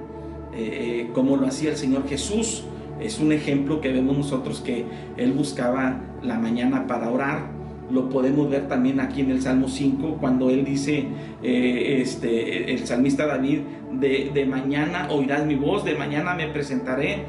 eh, 0.54 1.10
como 1.14 1.38
lo 1.38 1.48
hacía 1.48 1.70
el 1.70 1.78
Señor 1.78 2.08
Jesús. 2.10 2.66
Es 3.00 3.20
un 3.20 3.32
ejemplo 3.32 3.82
que 3.82 3.92
vemos 3.92 4.18
nosotros 4.18 4.62
que 4.62 4.86
Él 5.18 5.34
buscaba 5.34 6.02
la 6.24 6.40
mañana 6.40 6.88
para 6.88 7.10
orar. 7.10 7.58
Lo 7.92 8.10
podemos 8.10 8.50
ver 8.50 8.68
también 8.68 9.00
aquí 9.00 9.22
en 9.22 9.32
el 9.32 9.42
Salmo 9.42 9.70
5, 9.70 10.18
cuando 10.20 10.50
Él 10.50 10.66
dice, 10.66 11.08
este, 11.42 12.74
el 12.74 12.86
salmista 12.86 13.26
David, 13.26 13.60
de, 13.94 14.32
de 14.34 14.46
mañana 14.46 15.08
oirás 15.10 15.46
mi 15.46 15.56
voz, 15.56 15.86
de 15.86 15.96
mañana 15.96 16.34
me 16.34 16.48
presentaré 16.48 17.24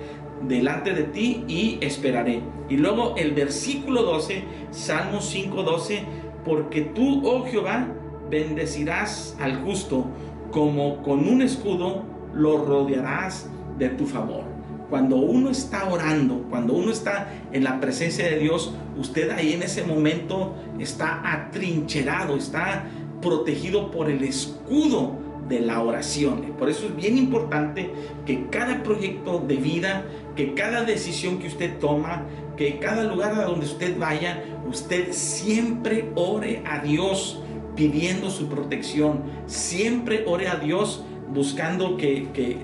delante 0.46 0.92
de 0.94 1.04
ti 1.04 1.44
y 1.48 1.78
esperaré. 1.80 2.40
Y 2.68 2.76
luego 2.76 3.14
el 3.16 3.32
versículo 3.32 4.02
12, 4.02 4.42
Salmo 4.70 5.20
5, 5.20 5.62
12, 5.62 6.02
porque 6.44 6.82
tú, 6.82 7.26
oh 7.26 7.44
Jehová, 7.44 7.88
bendecirás 8.30 9.36
al 9.40 9.62
justo, 9.62 10.06
como 10.50 11.02
con 11.02 11.28
un 11.28 11.42
escudo 11.42 12.04
lo 12.34 12.64
rodearás 12.64 13.50
de 13.78 13.88
tu 13.90 14.06
favor. 14.06 14.44
Cuando 14.88 15.16
uno 15.16 15.50
está 15.50 15.88
orando, 15.88 16.46
cuando 16.48 16.72
uno 16.74 16.90
está 16.90 17.32
en 17.52 17.64
la 17.64 17.78
presencia 17.80 18.24
de 18.24 18.38
Dios, 18.38 18.74
usted 18.96 19.30
ahí 19.30 19.52
en 19.52 19.62
ese 19.62 19.84
momento 19.84 20.54
está 20.78 21.20
atrincherado, 21.30 22.36
está 22.36 22.86
protegido 23.20 23.90
por 23.90 24.10
el 24.10 24.24
escudo 24.24 25.18
de 25.48 25.60
la 25.60 25.82
oración. 25.82 26.54
Por 26.58 26.68
eso 26.68 26.86
es 26.86 26.96
bien 26.96 27.18
importante 27.18 27.90
que 28.26 28.46
cada 28.50 28.82
proyecto 28.82 29.40
de 29.40 29.56
vida, 29.56 30.04
que 30.36 30.54
cada 30.54 30.84
decisión 30.84 31.38
que 31.38 31.48
usted 31.48 31.78
toma, 31.78 32.24
que 32.56 32.78
cada 32.78 33.04
lugar 33.04 33.32
a 33.32 33.44
donde 33.44 33.66
usted 33.66 33.98
vaya, 33.98 34.42
usted 34.68 35.12
siempre 35.12 36.10
ore 36.14 36.62
a 36.66 36.80
Dios 36.80 37.42
pidiendo 37.76 38.30
su 38.30 38.48
protección. 38.48 39.22
Siempre 39.46 40.24
ore 40.26 40.48
a 40.48 40.56
Dios 40.56 41.04
buscando 41.32 41.96
que, 41.96 42.28
que, 42.32 42.58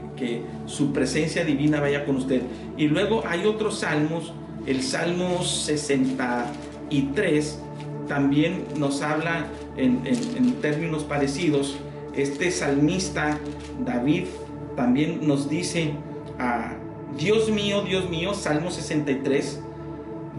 su 0.66 0.92
presencia 0.92 1.44
divina 1.44 1.80
vaya 1.80 2.04
con 2.04 2.16
usted. 2.16 2.42
Y 2.76 2.88
luego 2.88 3.22
hay 3.26 3.46
otros 3.46 3.78
salmos, 3.80 4.32
el 4.66 4.82
Salmo 4.82 5.42
63 5.42 7.60
también 8.08 8.64
nos 8.76 9.00
habla 9.02 9.46
en, 9.76 10.02
en 10.06 10.54
términos 10.60 11.04
parecidos. 11.04 11.76
Este 12.14 12.50
salmista 12.50 13.38
David 13.84 14.24
también 14.76 15.26
nos 15.26 15.50
dice 15.50 15.92
a 16.38 16.74
Dios 17.18 17.50
mío, 17.50 17.82
Dios 17.82 18.08
mío, 18.10 18.34
Salmo 18.34 18.70
63. 18.70 19.60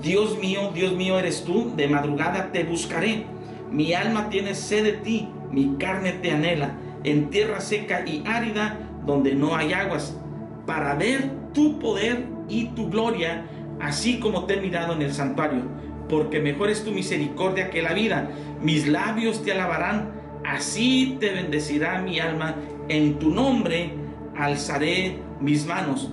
Dios 0.01 0.37
mío, 0.39 0.71
Dios 0.73 0.93
mío 0.93 1.17
eres 1.17 1.43
tú, 1.43 1.71
de 1.75 1.87
madrugada 1.87 2.51
te 2.51 2.63
buscaré. 2.63 3.25
Mi 3.71 3.93
alma 3.93 4.29
tiene 4.29 4.55
sed 4.55 4.83
de 4.83 4.93
ti, 4.93 5.29
mi 5.51 5.75
carne 5.77 6.13
te 6.13 6.31
anhela, 6.31 6.75
en 7.05 7.29
tierra 7.29 7.61
seca 7.61 8.03
y 8.05 8.23
árida, 8.25 8.79
donde 9.05 9.35
no 9.35 9.55
hay 9.55 9.73
aguas, 9.73 10.17
para 10.65 10.95
ver 10.95 11.29
tu 11.53 11.79
poder 11.79 12.25
y 12.49 12.65
tu 12.69 12.89
gloria, 12.89 13.45
así 13.79 14.19
como 14.19 14.45
te 14.45 14.55
he 14.55 14.61
mirado 14.61 14.93
en 14.93 15.01
el 15.01 15.13
santuario, 15.13 15.61
porque 16.09 16.39
mejor 16.39 16.69
es 16.69 16.83
tu 16.83 16.91
misericordia 16.91 17.69
que 17.69 17.81
la 17.81 17.93
vida. 17.93 18.29
Mis 18.61 18.87
labios 18.87 19.43
te 19.43 19.51
alabarán, 19.51 20.11
así 20.43 21.17
te 21.19 21.31
bendecirá 21.31 22.01
mi 22.01 22.19
alma, 22.19 22.55
en 22.89 23.19
tu 23.19 23.29
nombre 23.29 23.91
alzaré 24.35 25.19
mis 25.39 25.65
manos. 25.65 26.11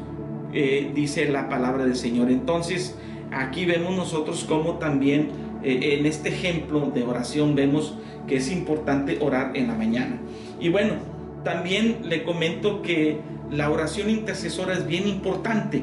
Eh, 0.52 0.92
dice 0.94 1.28
la 1.30 1.49
palabra 1.49 1.84
del 1.84 1.96
Señor. 1.96 2.30
Entonces, 2.30 2.99
aquí 3.32 3.64
vemos 3.64 3.96
nosotros 3.96 4.44
cómo 4.46 4.75
también 4.75 5.30
eh, 5.62 5.96
en 5.99 6.06
este 6.06 6.28
ejemplo 6.28 6.90
de 6.94 7.04
oración 7.04 7.54
vemos 7.54 7.96
que 8.26 8.37
es 8.37 8.50
importante 8.52 9.18
orar 9.20 9.56
en 9.56 9.68
la 9.68 9.75
mañana. 9.75 10.20
Y 10.62 10.69
bueno, 10.69 10.95
también 11.42 12.02
le 12.04 12.23
comento 12.23 12.83
que 12.83 13.19
la 13.50 13.69
oración 13.69 14.09
intercesora 14.09 14.75
es 14.75 14.87
bien 14.87 15.09
importante. 15.09 15.83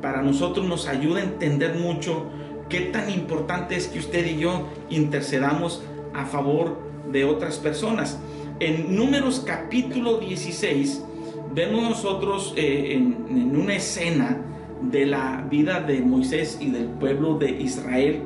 Para 0.00 0.22
nosotros 0.22 0.66
nos 0.66 0.88
ayuda 0.88 1.20
a 1.20 1.24
entender 1.24 1.74
mucho 1.74 2.24
qué 2.70 2.80
tan 2.80 3.10
importante 3.10 3.76
es 3.76 3.88
que 3.88 3.98
usted 3.98 4.24
y 4.24 4.38
yo 4.38 4.68
intercedamos 4.88 5.84
a 6.14 6.24
favor 6.24 6.78
de 7.12 7.26
otras 7.26 7.58
personas. 7.58 8.18
En 8.58 8.96
Números 8.96 9.44
capítulo 9.46 10.16
16 10.16 11.04
vemos 11.54 11.82
nosotros 11.82 12.54
eh, 12.56 12.94
en, 12.94 13.54
una 13.54 13.74
escena 13.74 14.40
de 14.80 15.04
la 15.04 15.46
vida 15.50 15.80
de 15.80 16.00
Moisés 16.00 16.56
y 16.58 16.70
del 16.70 16.86
pueblo 16.86 17.36
de 17.36 17.50
Israel, 17.50 18.22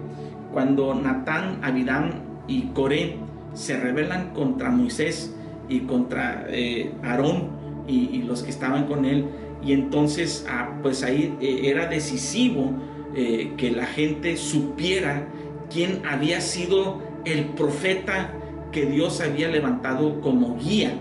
cuando 0.52 0.94
Natán, 0.94 1.58
Abidán 1.64 2.22
y 2.46 2.66
Coré 2.74 3.16
se 3.54 3.76
rebelan 3.76 4.32
contra 4.34 4.70
Moisés 4.70 5.34
y 5.70 5.80
contra 5.80 6.46
eh, 6.50 6.92
Aarón 7.02 7.48
y, 7.86 8.22
los 8.22 8.42
que 8.42 8.50
estaban 8.50 8.86
con 8.86 9.04
él. 9.04 9.24
Y 9.64 9.72
entonces, 9.72 10.46
ah, 10.48 10.78
pues 10.82 11.02
ahí 11.02 11.34
eh, 11.40 11.62
era 11.64 11.86
decisivo 11.86 12.72
que 13.12 13.72
la 13.72 13.86
gente 13.86 14.36
supiera 14.36 15.26
quién 15.68 16.02
había 16.08 16.40
sido 16.40 17.02
el 17.24 17.46
profeta 17.46 18.32
que 18.70 18.86
Dios 18.86 19.20
había 19.20 19.48
levantado 19.48 20.20
como 20.20 20.56
guía. 20.58 20.92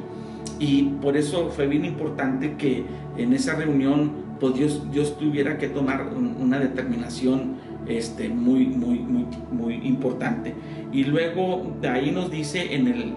Y 0.59 0.83
por 1.01 1.17
eso 1.17 1.49
fue 1.49 1.67
bien 1.67 1.85
importante 1.85 2.55
que 2.57 2.83
en 3.15 3.33
esa 3.33 3.53
reunión 3.53 4.29
pues 4.39 4.55
Dios, 4.55 4.91
Dios 4.91 5.17
tuviera 5.17 5.57
que 5.57 5.67
tomar 5.67 6.13
una 6.15 6.59
determinación 6.59 7.57
este, 7.87 8.29
muy, 8.29 8.67
muy, 8.67 8.99
muy, 8.99 9.25
muy 9.51 9.75
importante. 9.87 10.53
Y 10.91 11.03
luego 11.03 11.75
de 11.81 11.89
ahí 11.89 12.11
nos 12.11 12.31
dice 12.31 12.73
en 12.73 12.87
el 12.87 13.15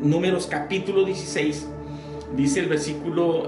Números 0.00 0.46
capítulo 0.46 1.04
16, 1.04 1.68
dice 2.36 2.60
el 2.60 2.68
versículo 2.68 3.46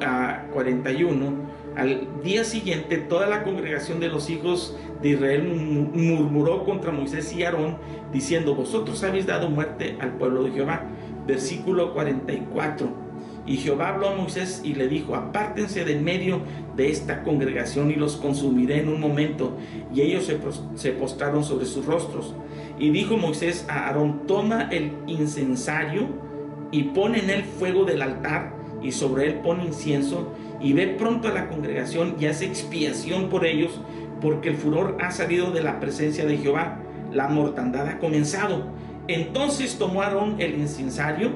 41, 0.53 1.27
ah, 1.27 1.81
al 1.81 2.23
día 2.23 2.43
siguiente 2.43 2.97
toda 2.97 3.27
la 3.27 3.45
congregación 3.45 4.01
de 4.01 4.09
los 4.09 4.31
hijos 4.31 4.75
de 5.03 5.11
Israel 5.11 5.43
murmuró 5.45 6.65
contra 6.65 6.91
Moisés 6.91 7.35
y 7.35 7.45
Aarón, 7.45 7.77
diciendo, 8.13 8.55
vosotros 8.55 9.05
habéis 9.05 9.27
dado 9.27 9.51
muerte 9.51 9.99
al 10.01 10.15
pueblo 10.15 10.45
de 10.45 10.53
Jehová. 10.53 10.85
Versículo 11.27 11.93
44. 11.93 13.09
Y 13.47 13.59
Jehová 13.59 13.91
habló 13.91 14.09
a 14.09 14.15
Moisés 14.15 14.63
y 14.65 14.75
le 14.75 14.89
dijo, 14.89 15.15
apártense 15.15 15.85
del 15.85 16.01
medio 16.01 16.41
de 16.77 16.91
esta 16.91 17.23
congregación 17.23 17.91
y 17.91 17.95
los 17.95 18.17
consumiré 18.17 18.81
en 18.81 18.89
un 18.89 19.01
momento. 19.01 19.57
Y 19.95 20.01
ellos 20.01 20.31
se, 20.75 20.93
postraron 20.93 21.45
sobre 21.45 21.67
sus 21.67 21.85
rostros. 21.85 22.35
Y 22.79 22.91
dijo 22.91 23.17
Moisés 23.17 23.67
a 23.69 23.87
Aarón, 23.87 24.27
toma 24.27 24.69
el 24.71 24.93
incensario 25.07 26.28
y 26.71 26.85
pon 26.85 27.15
en 27.15 27.31
él 27.31 27.45
fuego 27.45 27.85
del 27.85 28.03
altar 28.03 28.55
y 28.83 28.93
sobre 28.93 29.27
él 29.27 29.35
pon 29.37 29.61
incienso 29.61 30.33
y 30.61 30.73
ve 30.73 30.89
pronto 30.89 31.29
a 31.29 31.33
la 31.33 31.49
congregación 31.49 32.17
y 32.21 32.27
hace 32.27 32.47
expiación 32.47 33.29
por 33.29 33.47
ellos 33.47 33.81
porque 34.21 34.49
el 34.49 34.57
furor 34.57 34.97
ha 35.01 35.11
salido 35.11 35.51
de 35.51 35.63
la 35.63 35.81
presencia 35.81 36.27
de 36.27 36.39
Jehová, 36.39 36.81
la 37.13 37.29
mortandad 37.29 37.89
ha 37.89 37.99
comenzado. 37.99 38.67
Entonces 39.07 39.79
tomó 39.79 40.03
Aarón 40.03 40.37
el 40.39 40.59
incensario, 40.59 41.31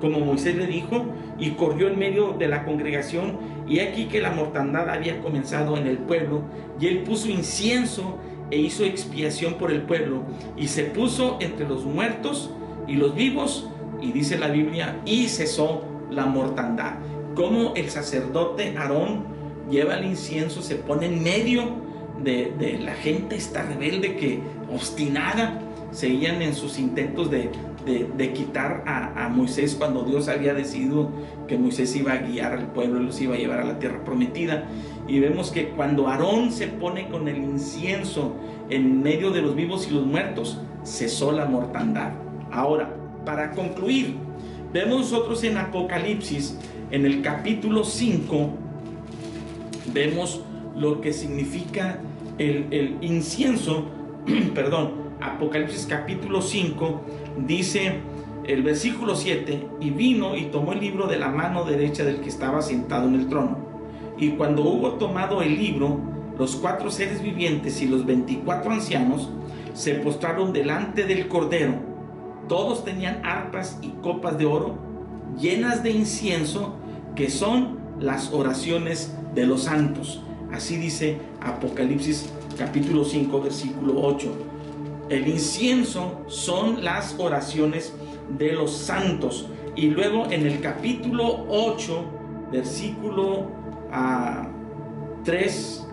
como 0.00 0.20
Moisés 0.20 0.56
le 0.56 0.66
dijo, 0.66 1.06
y 1.38 1.50
corrió 1.50 1.88
en 1.88 1.98
medio 1.98 2.32
de 2.32 2.48
la 2.48 2.64
congregación, 2.64 3.38
y 3.68 3.80
aquí 3.80 4.06
que 4.06 4.20
la 4.20 4.30
mortandad 4.30 4.88
había 4.88 5.20
comenzado 5.20 5.76
en 5.76 5.86
el 5.86 5.98
pueblo, 5.98 6.42
y 6.80 6.86
él 6.86 7.02
puso 7.02 7.28
incienso 7.28 8.18
e 8.50 8.58
hizo 8.58 8.84
expiación 8.84 9.54
por 9.54 9.70
el 9.70 9.82
pueblo, 9.82 10.22
y 10.56 10.68
se 10.68 10.84
puso 10.84 11.36
entre 11.40 11.68
los 11.68 11.84
muertos 11.84 12.50
y 12.86 12.94
los 12.94 13.14
vivos, 13.14 13.68
y 14.00 14.12
dice 14.12 14.38
la 14.38 14.48
Biblia, 14.48 15.00
y 15.04 15.28
cesó 15.28 15.82
la 16.10 16.26
mortandad. 16.26 16.94
Como 17.34 17.74
el 17.74 17.90
sacerdote 17.90 18.76
Aarón 18.76 19.24
lleva 19.70 19.94
el 19.94 20.06
incienso, 20.06 20.62
se 20.62 20.76
pone 20.76 21.06
en 21.06 21.22
medio 21.22 21.88
de, 22.22 22.78
la 22.82 22.94
gente 22.94 23.36
esta 23.36 23.62
rebelde 23.62 24.16
que 24.16 24.40
obstinada 24.72 25.60
seguían 25.90 26.42
en 26.42 26.54
sus 26.54 26.78
intentos 26.78 27.30
de, 27.30 27.50
quitar 28.34 28.82
a, 28.86 29.28
Moisés 29.28 29.74
cuando 29.76 30.02
Dios 30.02 30.28
había 30.28 30.52
decidido 30.52 31.10
que 31.46 31.56
Moisés 31.56 31.94
iba 31.96 32.12
a 32.12 32.18
guiar 32.18 32.52
al 32.52 32.72
pueblo 32.72 33.00
y 33.00 33.06
los 33.06 33.20
iba 33.20 33.34
a 33.34 33.38
llevar 33.38 33.60
a 33.60 33.64
la 33.64 33.78
tierra 33.78 34.04
prometida. 34.04 34.64
Y 35.06 35.20
vemos 35.20 35.50
que 35.50 35.70
cuando 35.70 36.08
Aarón 36.08 36.50
se 36.50 36.66
pone 36.66 37.08
con 37.08 37.28
el 37.28 37.38
incienso 37.38 38.34
en 38.68 39.02
medio 39.02 39.30
de 39.30 39.42
los 39.42 39.54
vivos 39.54 39.86
y 39.88 39.94
los 39.94 40.04
muertos, 40.04 40.60
cesó 40.84 41.32
la 41.32 41.46
mortandad. 41.46 42.12
Ahora, 42.50 42.97
para 43.28 43.50
concluir, 43.50 44.14
vemos 44.72 45.00
nosotros 45.00 45.44
en 45.44 45.58
Apocalipsis, 45.58 46.56
en 46.90 47.04
el 47.04 47.20
capítulo 47.20 47.84
5, 47.84 48.48
vemos 49.92 50.40
lo 50.74 51.02
que 51.02 51.12
significa 51.12 51.98
el, 52.38 52.96
incienso, 53.02 53.84
perdón, 54.54 54.92
Apocalipsis 55.20 55.84
capítulo 55.84 56.40
5, 56.40 57.02
dice 57.46 57.96
el 58.46 58.62
versículo 58.62 59.14
7, 59.14 59.62
y 59.78 59.90
vino 59.90 60.34
y 60.34 60.46
tomó 60.46 60.72
el 60.72 60.80
libro 60.80 61.06
de 61.06 61.18
la 61.18 61.28
mano 61.28 61.64
derecha 61.64 62.04
del 62.04 62.22
que 62.22 62.30
estaba 62.30 62.62
sentado 62.62 63.08
en 63.08 63.14
el 63.14 63.28
trono. 63.28 63.58
Y 64.16 64.30
cuando 64.30 64.62
hubo 64.62 64.92
tomado 64.92 65.42
el 65.42 65.54
libro, 65.54 66.00
los 66.38 66.56
cuatro 66.56 66.90
seres 66.90 67.22
vivientes 67.22 67.82
y 67.82 67.88
los 67.88 68.06
veinticuatro 68.06 68.70
ancianos 68.70 69.28
se 69.74 69.96
postraron 69.96 70.54
delante 70.54 71.04
del 71.04 71.28
Cordero. 71.28 71.87
Todos 72.48 72.84
tenían 72.84 73.24
arpas 73.24 73.78
y 73.82 73.90
copas 74.02 74.38
de 74.38 74.46
oro 74.46 74.88
llenas 75.38 75.82
de 75.82 75.90
incienso, 75.90 76.74
que 77.14 77.30
son 77.30 77.78
las 78.00 78.32
oraciones 78.32 79.14
de 79.34 79.46
los 79.46 79.64
santos. 79.64 80.22
Así 80.52 80.76
dice 80.76 81.18
Apocalipsis 81.40 82.32
capítulo 82.56 83.04
5, 83.04 83.40
versículo 83.42 84.00
8. 84.02 84.32
El 85.10 85.28
incienso 85.28 86.22
son 86.26 86.84
las 86.84 87.14
oraciones 87.18 87.94
de 88.38 88.52
los 88.52 88.72
santos. 88.72 89.48
Y 89.76 89.88
luego 89.88 90.26
en 90.30 90.46
el 90.46 90.60
capítulo 90.60 91.46
8, 91.48 92.04
versículo 92.50 93.46
3, 95.24 95.86
ah, 95.86 95.88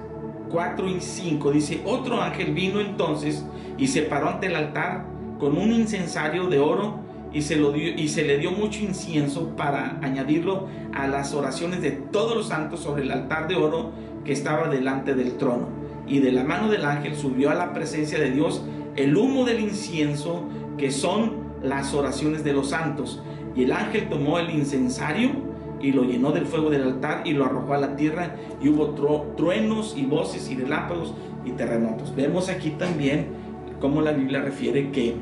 4 0.50 0.90
y 0.90 1.02
5, 1.02 1.52
dice, 1.52 1.82
otro 1.86 2.22
ángel 2.22 2.54
vino 2.54 2.80
entonces 2.80 3.46
y 3.78 3.88
se 3.88 4.04
paró 4.04 4.30
ante 4.30 4.48
el 4.48 4.56
altar 4.56 5.15
con 5.46 5.60
un 5.60 5.72
incensario 5.74 6.48
de 6.48 6.58
oro 6.58 7.02
y 7.32 7.44
se, 7.44 7.56
lo 7.56 7.72
dio, 7.72 7.94
y 7.94 8.08
se 8.08 8.24
le 8.24 8.40
dio 8.40 8.50
mucho 8.50 8.84
incienso 8.84 9.56
para 9.56 10.00
añadirlo 10.02 10.68
a 10.92 11.06
las 11.06 11.36
oraciones 11.36 11.84
de 11.84 11.92
todos 11.92 12.36
los 12.36 12.48
santos 12.48 12.80
sobre 12.80 13.04
el 13.04 13.12
altar 13.12 13.48
de 13.48 13.56
oro 13.56 13.92
que 14.24 14.34
estaba 14.34 14.70
delante 14.70 15.14
del 15.14 15.38
trono. 15.38 15.68
Y 16.08 16.18
de 16.18 16.32
la 16.32 16.44
mano 16.44 16.72
del 16.72 16.84
ángel 16.84 17.16
subió 17.16 17.52
a 17.52 17.54
la 17.54 17.74
presencia 17.74 18.18
de 18.18 18.32
Dios 18.32 18.64
el 18.96 19.16
humo 19.16 19.46
del 19.46 19.60
incienso, 19.60 20.46
que 20.80 20.90
son 20.90 21.34
las 21.62 21.94
oraciones 21.94 22.44
de 22.44 22.54
los 22.54 22.70
santos. 22.72 23.22
Y 23.56 23.66
el 23.66 23.72
ángel 23.72 24.10
tomó 24.10 24.40
el 24.40 24.50
incensario 24.50 25.30
y 25.80 25.92
lo 25.92 26.06
llenó 26.06 26.32
del 26.32 26.48
fuego 26.48 26.72
del 26.72 26.82
altar 26.82 27.22
y 27.24 27.34
lo 27.34 27.46
arrojó 27.46 27.76
a 27.76 27.78
la 27.78 27.96
tierra 27.96 28.36
y 28.60 28.70
hubo 28.70 28.96
truenos 29.38 29.94
y 29.96 30.08
voces 30.08 30.50
y 30.50 30.56
relámpagos 30.56 31.14
y 31.46 31.52
terremotos. 31.52 32.16
Vemos 32.16 32.50
aquí 32.50 32.72
también 32.72 33.46
cómo 33.80 34.02
la 34.02 34.12
Biblia 34.12 34.42
refiere 34.42 34.90
que 34.92 35.16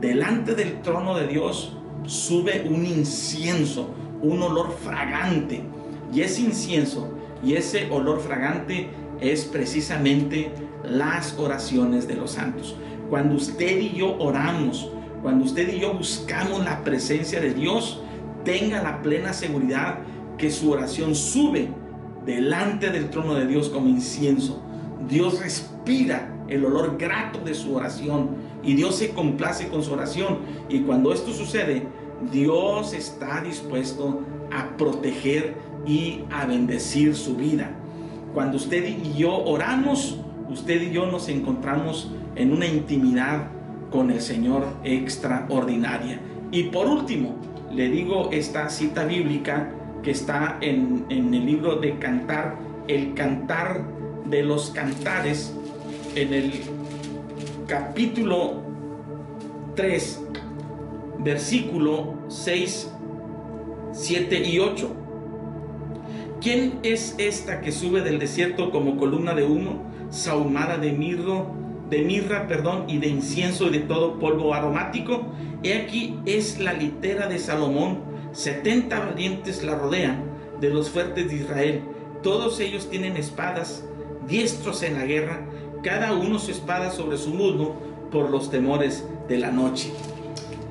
delante 0.00 0.54
del 0.54 0.82
trono 0.82 1.16
de 1.16 1.26
Dios 1.26 1.76
sube 2.04 2.66
un 2.68 2.84
incienso, 2.84 3.90
un 4.22 4.42
olor 4.42 4.76
fragante. 4.82 5.62
Y 6.12 6.20
ese 6.20 6.42
incienso 6.42 7.10
y 7.42 7.54
ese 7.54 7.90
olor 7.90 8.20
fragante 8.20 8.90
es 9.20 9.44
precisamente 9.44 10.52
las 10.84 11.38
oraciones 11.38 12.06
de 12.06 12.16
los 12.16 12.32
santos. 12.32 12.76
Cuando 13.10 13.36
usted 13.36 13.78
y 13.78 13.96
yo 13.96 14.16
oramos, 14.18 14.90
cuando 15.22 15.44
usted 15.44 15.72
y 15.72 15.80
yo 15.80 15.94
buscamos 15.94 16.64
la 16.64 16.84
presencia 16.84 17.40
de 17.40 17.54
Dios, 17.54 18.00
tenga 18.44 18.82
la 18.82 19.02
plena 19.02 19.32
seguridad 19.32 19.98
que 20.38 20.50
su 20.50 20.70
oración 20.70 21.14
sube 21.14 21.68
delante 22.24 22.90
del 22.90 23.10
trono 23.10 23.34
de 23.34 23.46
Dios 23.46 23.68
como 23.68 23.88
incienso. 23.88 24.62
Dios 25.08 25.40
respira 25.40 26.35
el 26.48 26.64
olor 26.64 26.96
grato 26.98 27.40
de 27.40 27.54
su 27.54 27.74
oración 27.74 28.30
y 28.62 28.74
Dios 28.74 28.96
se 28.96 29.10
complace 29.10 29.68
con 29.68 29.82
su 29.82 29.92
oración. 29.92 30.38
Y 30.68 30.80
cuando 30.80 31.12
esto 31.12 31.32
sucede, 31.32 31.84
Dios 32.32 32.92
está 32.92 33.40
dispuesto 33.40 34.20
a 34.52 34.76
proteger 34.76 35.54
y 35.86 36.24
a 36.30 36.46
bendecir 36.46 37.14
su 37.14 37.36
vida. 37.36 37.70
Cuando 38.34 38.56
usted 38.56 38.84
y 38.86 39.16
yo 39.16 39.34
oramos, 39.44 40.18
usted 40.48 40.82
y 40.82 40.92
yo 40.92 41.06
nos 41.06 41.28
encontramos 41.28 42.12
en 42.34 42.52
una 42.52 42.66
intimidad 42.66 43.48
con 43.90 44.10
el 44.10 44.20
Señor 44.20 44.66
extraordinaria. 44.84 46.20
Y 46.50 46.64
por 46.64 46.86
último, 46.86 47.36
le 47.72 47.88
digo 47.88 48.30
esta 48.32 48.68
cita 48.68 49.04
bíblica 49.04 49.72
que 50.02 50.10
está 50.10 50.58
en, 50.60 51.06
en 51.08 51.32
el 51.32 51.46
libro 51.46 51.76
de 51.76 51.98
Cantar, 51.98 52.56
el 52.88 53.14
Cantar 53.14 53.84
de 54.26 54.42
los 54.42 54.70
Cantares, 54.70 55.56
en 56.16 56.32
el 56.32 56.52
capítulo 57.66 58.62
3, 59.74 60.22
versículo 61.18 62.14
6, 62.28 62.90
7 63.92 64.42
y 64.48 64.58
8. 64.58 64.96
¿Quién 66.40 66.78
es 66.82 67.14
esta 67.18 67.60
que 67.60 67.70
sube 67.70 68.00
del 68.00 68.18
desierto 68.18 68.70
como 68.70 68.96
columna 68.96 69.34
de 69.34 69.44
humo, 69.44 69.90
sahumada 70.08 70.78
de 70.78 70.92
mirro, 70.92 71.54
de 71.90 72.02
mirra, 72.02 72.48
perdón, 72.48 72.84
y 72.88 72.96
de 72.96 73.08
incienso 73.08 73.66
y 73.66 73.70
de 73.70 73.80
todo 73.80 74.18
polvo 74.18 74.54
aromático? 74.54 75.26
He 75.62 75.74
aquí 75.74 76.18
es 76.24 76.58
la 76.58 76.72
litera 76.72 77.26
de 77.26 77.38
Salomón, 77.38 78.00
setenta 78.32 79.00
valientes 79.00 79.62
la 79.62 79.74
rodean 79.74 80.24
de 80.62 80.70
los 80.70 80.88
fuertes 80.88 81.28
de 81.28 81.36
Israel. 81.36 81.82
Todos 82.22 82.58
ellos 82.60 82.88
tienen 82.88 83.18
espadas, 83.18 83.84
diestros 84.26 84.82
en 84.82 84.94
la 84.94 85.04
guerra, 85.04 85.45
cada 85.82 86.14
uno 86.14 86.38
su 86.38 86.50
espada 86.50 86.90
sobre 86.90 87.16
su 87.16 87.30
muslo 87.30 87.74
por 88.10 88.30
los 88.30 88.50
temores 88.50 89.06
de 89.28 89.38
la 89.38 89.50
noche. 89.50 89.92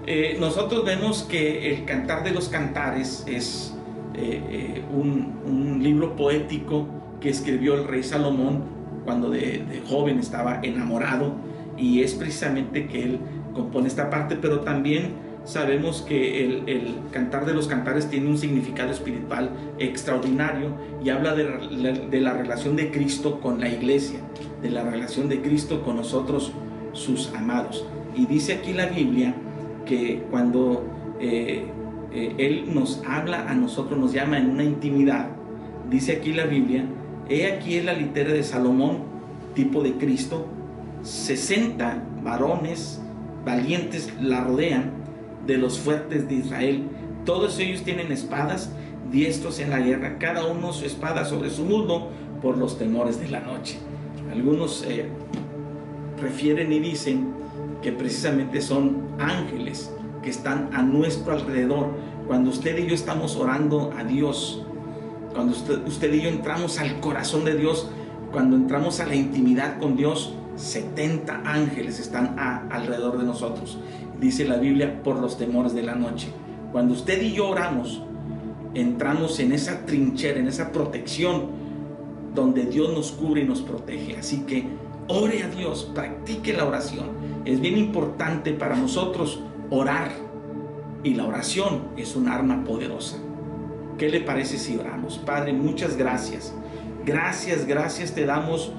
Eh, 0.08 0.38
nosotros 0.40 0.86
vemos 0.86 1.24
que 1.24 1.74
el 1.74 1.86
Cantar 1.86 2.24
de 2.24 2.32
los 2.32 2.48
Cantares 2.50 3.24
es 3.28 3.76
eh, 4.14 4.42
eh, 4.50 4.84
un, 4.94 5.36
libro 5.82 6.16
poético 6.16 6.88
que 7.20 7.30
escribió 7.30 7.76
el 7.76 7.88
rey 7.88 8.02
Salomón 8.02 8.64
cuando 9.04 9.30
de, 9.30 9.84
joven 9.88 10.18
estaba 10.18 10.62
enamorado 10.64 11.34
y 11.78 12.02
es 12.02 12.16
precisamente 12.16 12.88
que 12.88 13.04
él 13.04 13.20
compone 13.54 13.88
esta 13.88 14.10
parte, 14.10 14.36
pero 14.36 14.62
también 14.62 15.14
sabemos 15.46 16.02
que 16.02 16.44
el, 16.44 16.96
Cantar 17.12 17.46
de 17.46 17.54
los 17.54 17.68
Cantares 17.68 18.10
tiene 18.10 18.28
un 18.28 18.38
significado 18.38 18.92
espiritual 18.92 19.52
extraordinario 19.80 20.72
y 21.04 21.10
habla 21.10 21.36
de, 21.36 22.20
la 22.20 22.34
relación 22.34 22.76
de 22.76 22.92
Cristo 22.92 23.40
con 23.40 23.62
la 23.62 23.70
iglesia, 23.70 24.20
de 24.62 24.70
la 24.70 24.84
relación 24.84 25.30
de 25.30 25.42
Cristo 25.42 25.84
con 25.84 25.98
nosotros, 25.98 26.52
sus 26.94 27.34
amados. 27.34 27.86
Y 28.16 28.26
dice 28.26 28.54
aquí 28.54 28.74
la 28.74 28.88
Biblia 28.88 29.36
que 29.86 30.24
cuando 30.32 30.84
eh, 31.20 31.66
eh, 32.12 32.36
Él 32.38 32.74
nos 32.74 33.02
habla 33.08 33.50
a 33.50 33.54
nosotros, 33.54 34.00
nos 34.00 34.12
llama 34.12 34.40
en 34.40 34.50
una 34.50 34.64
intimidad, 34.64 35.30
dice 35.90 36.14
aquí 36.14 36.34
la 36.34 36.46
Biblia, 36.46 36.86
he 37.30 37.48
aquí 37.48 37.76
es 37.76 37.86
la 37.86 37.94
litera 37.94 38.34
de 38.34 38.44
Salomón, 38.44 39.04
tipo 39.54 39.84
de 39.84 39.94
Cristo, 39.94 40.48
60 41.04 42.04
varones 42.24 43.02
valientes 43.46 44.12
la 44.20 44.44
rodean 44.44 45.05
de 45.46 45.58
los 45.58 45.80
fuertes 45.80 46.28
de 46.28 46.36
Israel. 46.36 46.84
Todos 47.26 47.60
ellos 47.60 47.84
tienen 47.84 48.12
espadas, 48.12 48.72
diestros 49.12 49.60
en 49.60 49.70
la 49.70 49.80
guerra, 49.80 50.18
cada 50.20 50.46
uno 50.46 50.74
su 50.74 50.86
espada 50.86 51.26
sobre 51.26 51.50
su 51.50 51.64
muslo 51.64 52.10
por 52.42 52.58
los 52.58 52.78
temores 52.78 53.20
de 53.20 53.30
la 53.30 53.40
noche. 53.40 53.80
Algunos 54.32 54.84
eh, 54.88 55.08
refieren 56.22 56.72
y 56.72 56.80
dicen 56.80 57.34
que 57.82 57.92
precisamente 57.92 58.62
son 58.62 59.04
ángeles 59.20 59.92
que 60.22 60.30
están 60.30 60.70
a 60.74 60.82
nuestro 60.82 61.34
alrededor. 61.34 61.92
Cuando 62.28 62.50
usted 62.50 62.78
y 62.78 62.88
yo 62.88 62.96
estamos 62.96 63.36
orando 63.36 63.94
a 63.98 64.04
Dios, 64.04 64.66
cuando 65.34 65.54
usted, 65.86 66.14
y 66.14 66.22
yo 66.22 66.30
entramos 66.30 66.80
al 66.80 67.00
corazón 67.00 67.46
de 67.46 67.56
Dios, 67.56 67.90
cuando 68.32 68.56
entramos 68.56 69.00
a 69.00 69.06
la 69.06 69.16
intimidad 69.16 69.80
con 69.80 69.96
Dios, 69.96 70.34
70 70.56 71.42
ángeles 71.46 72.00
están 72.00 72.36
alrededor 72.40 73.18
de 73.18 73.26
nosotros. 73.26 73.78
Dice 74.20 74.46
la 74.46 74.58
Biblia, 74.58 75.02
por 75.04 75.20
los 75.20 75.38
temores 75.38 75.74
de 75.74 75.84
la 75.84 75.96
noche. 75.96 76.28
Cuando 76.72 76.94
usted 76.94 77.22
y 77.22 77.34
yo 77.34 77.50
oramos, 77.50 78.02
entramos 78.74 79.40
en 79.40 79.52
esa 79.52 79.86
trinchera, 79.86 80.40
en 80.40 80.48
esa 80.48 80.72
protección, 80.72 81.66
donde 82.34 82.66
Dios 82.66 82.94
nos 82.94 83.12
cubre 83.12 83.42
y 83.42 83.46
nos 83.46 83.62
protege. 83.62 84.18
Así 84.18 84.42
que 84.42 84.68
ore 85.08 85.44
a 85.44 85.50
Dios, 85.50 85.92
practique 85.94 86.54
la 86.54 86.66
oración. 86.66 87.08
Es 87.46 87.60
bien 87.62 87.78
importante 87.78 88.52
para 88.52 88.76
nosotros 88.76 89.42
orar 89.70 90.12
y 91.04 91.14
la 91.14 91.26
oración 91.26 91.84
es 91.98 92.16
un 92.16 92.28
arma 92.28 92.64
poderosa. 92.64 93.18
¿Qué 93.98 94.10
le 94.10 94.20
parece 94.20 94.58
si 94.58 94.78
oramos? 94.78 95.18
Padre, 95.20 95.54
muchas 95.54 95.96
gracias. 95.96 96.54
Gracias, 97.06 97.66
gracias 97.66 98.14
te 98.14 98.26
damos 98.26 98.74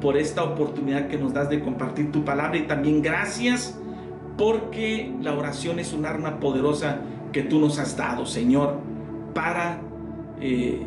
por 0.00 0.16
esta 0.16 0.42
oportunidad 0.42 1.08
que 1.08 1.18
nos 1.18 1.34
das 1.34 1.50
de 1.50 1.60
compartir 1.60 2.10
tu 2.10 2.24
palabra 2.24 2.56
y 2.56 2.66
también 2.66 3.02
gracias 3.02 3.78
porque 4.36 5.12
la 5.20 5.34
oración 5.34 5.78
es 5.78 5.92
un 5.92 6.06
arma 6.06 6.40
poderosa 6.40 7.00
que 7.32 7.42
tú 7.42 7.58
nos 7.58 7.78
has 7.78 7.96
dado, 7.96 8.26
Señor, 8.26 8.78
para 9.34 9.80
eh, 10.40 10.82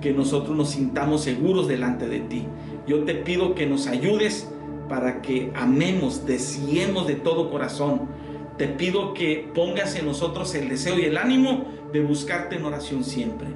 que 0.00 0.12
nosotros 0.12 0.56
nos 0.56 0.70
sintamos 0.70 1.22
seguros 1.22 1.68
delante 1.68 2.08
de 2.08 2.20
ti. 2.20 2.46
Yo 2.86 3.04
te 3.04 3.14
pido 3.14 3.54
que 3.54 3.66
nos 3.66 3.86
ayudes 3.86 4.48
para 4.88 5.22
que 5.22 5.52
amemos, 5.54 6.26
deseemos 6.26 7.06
de 7.06 7.14
todo 7.14 7.50
corazón. 7.50 8.08
Te 8.56 8.66
pido 8.66 9.14
que 9.14 9.50
pongas 9.54 9.94
en 9.96 10.06
nosotros 10.06 10.54
el 10.54 10.68
deseo 10.68 10.98
y 10.98 11.04
el 11.04 11.16
ánimo 11.16 11.66
de 11.92 12.02
buscarte 12.02 12.56
en 12.56 12.64
oración 12.64 13.04
siempre. 13.04 13.48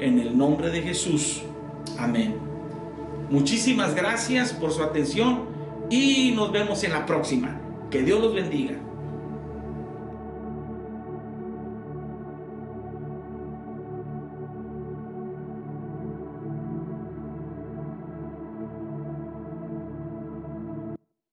En 0.00 0.18
el 0.18 0.36
nombre 0.36 0.70
de 0.70 0.82
Jesús. 0.82 1.42
Amén. 1.98 2.34
Muchísimas 3.30 3.94
gracias 3.94 4.52
por 4.52 4.72
su 4.72 4.82
atención 4.82 5.44
y 5.88 6.32
nos 6.34 6.50
vemos 6.50 6.82
en 6.84 6.92
la 6.92 7.06
próxima. 7.06 7.60
Que 7.90 8.02
Dios 8.02 8.20
los 8.20 8.34
bendiga. 8.34 8.74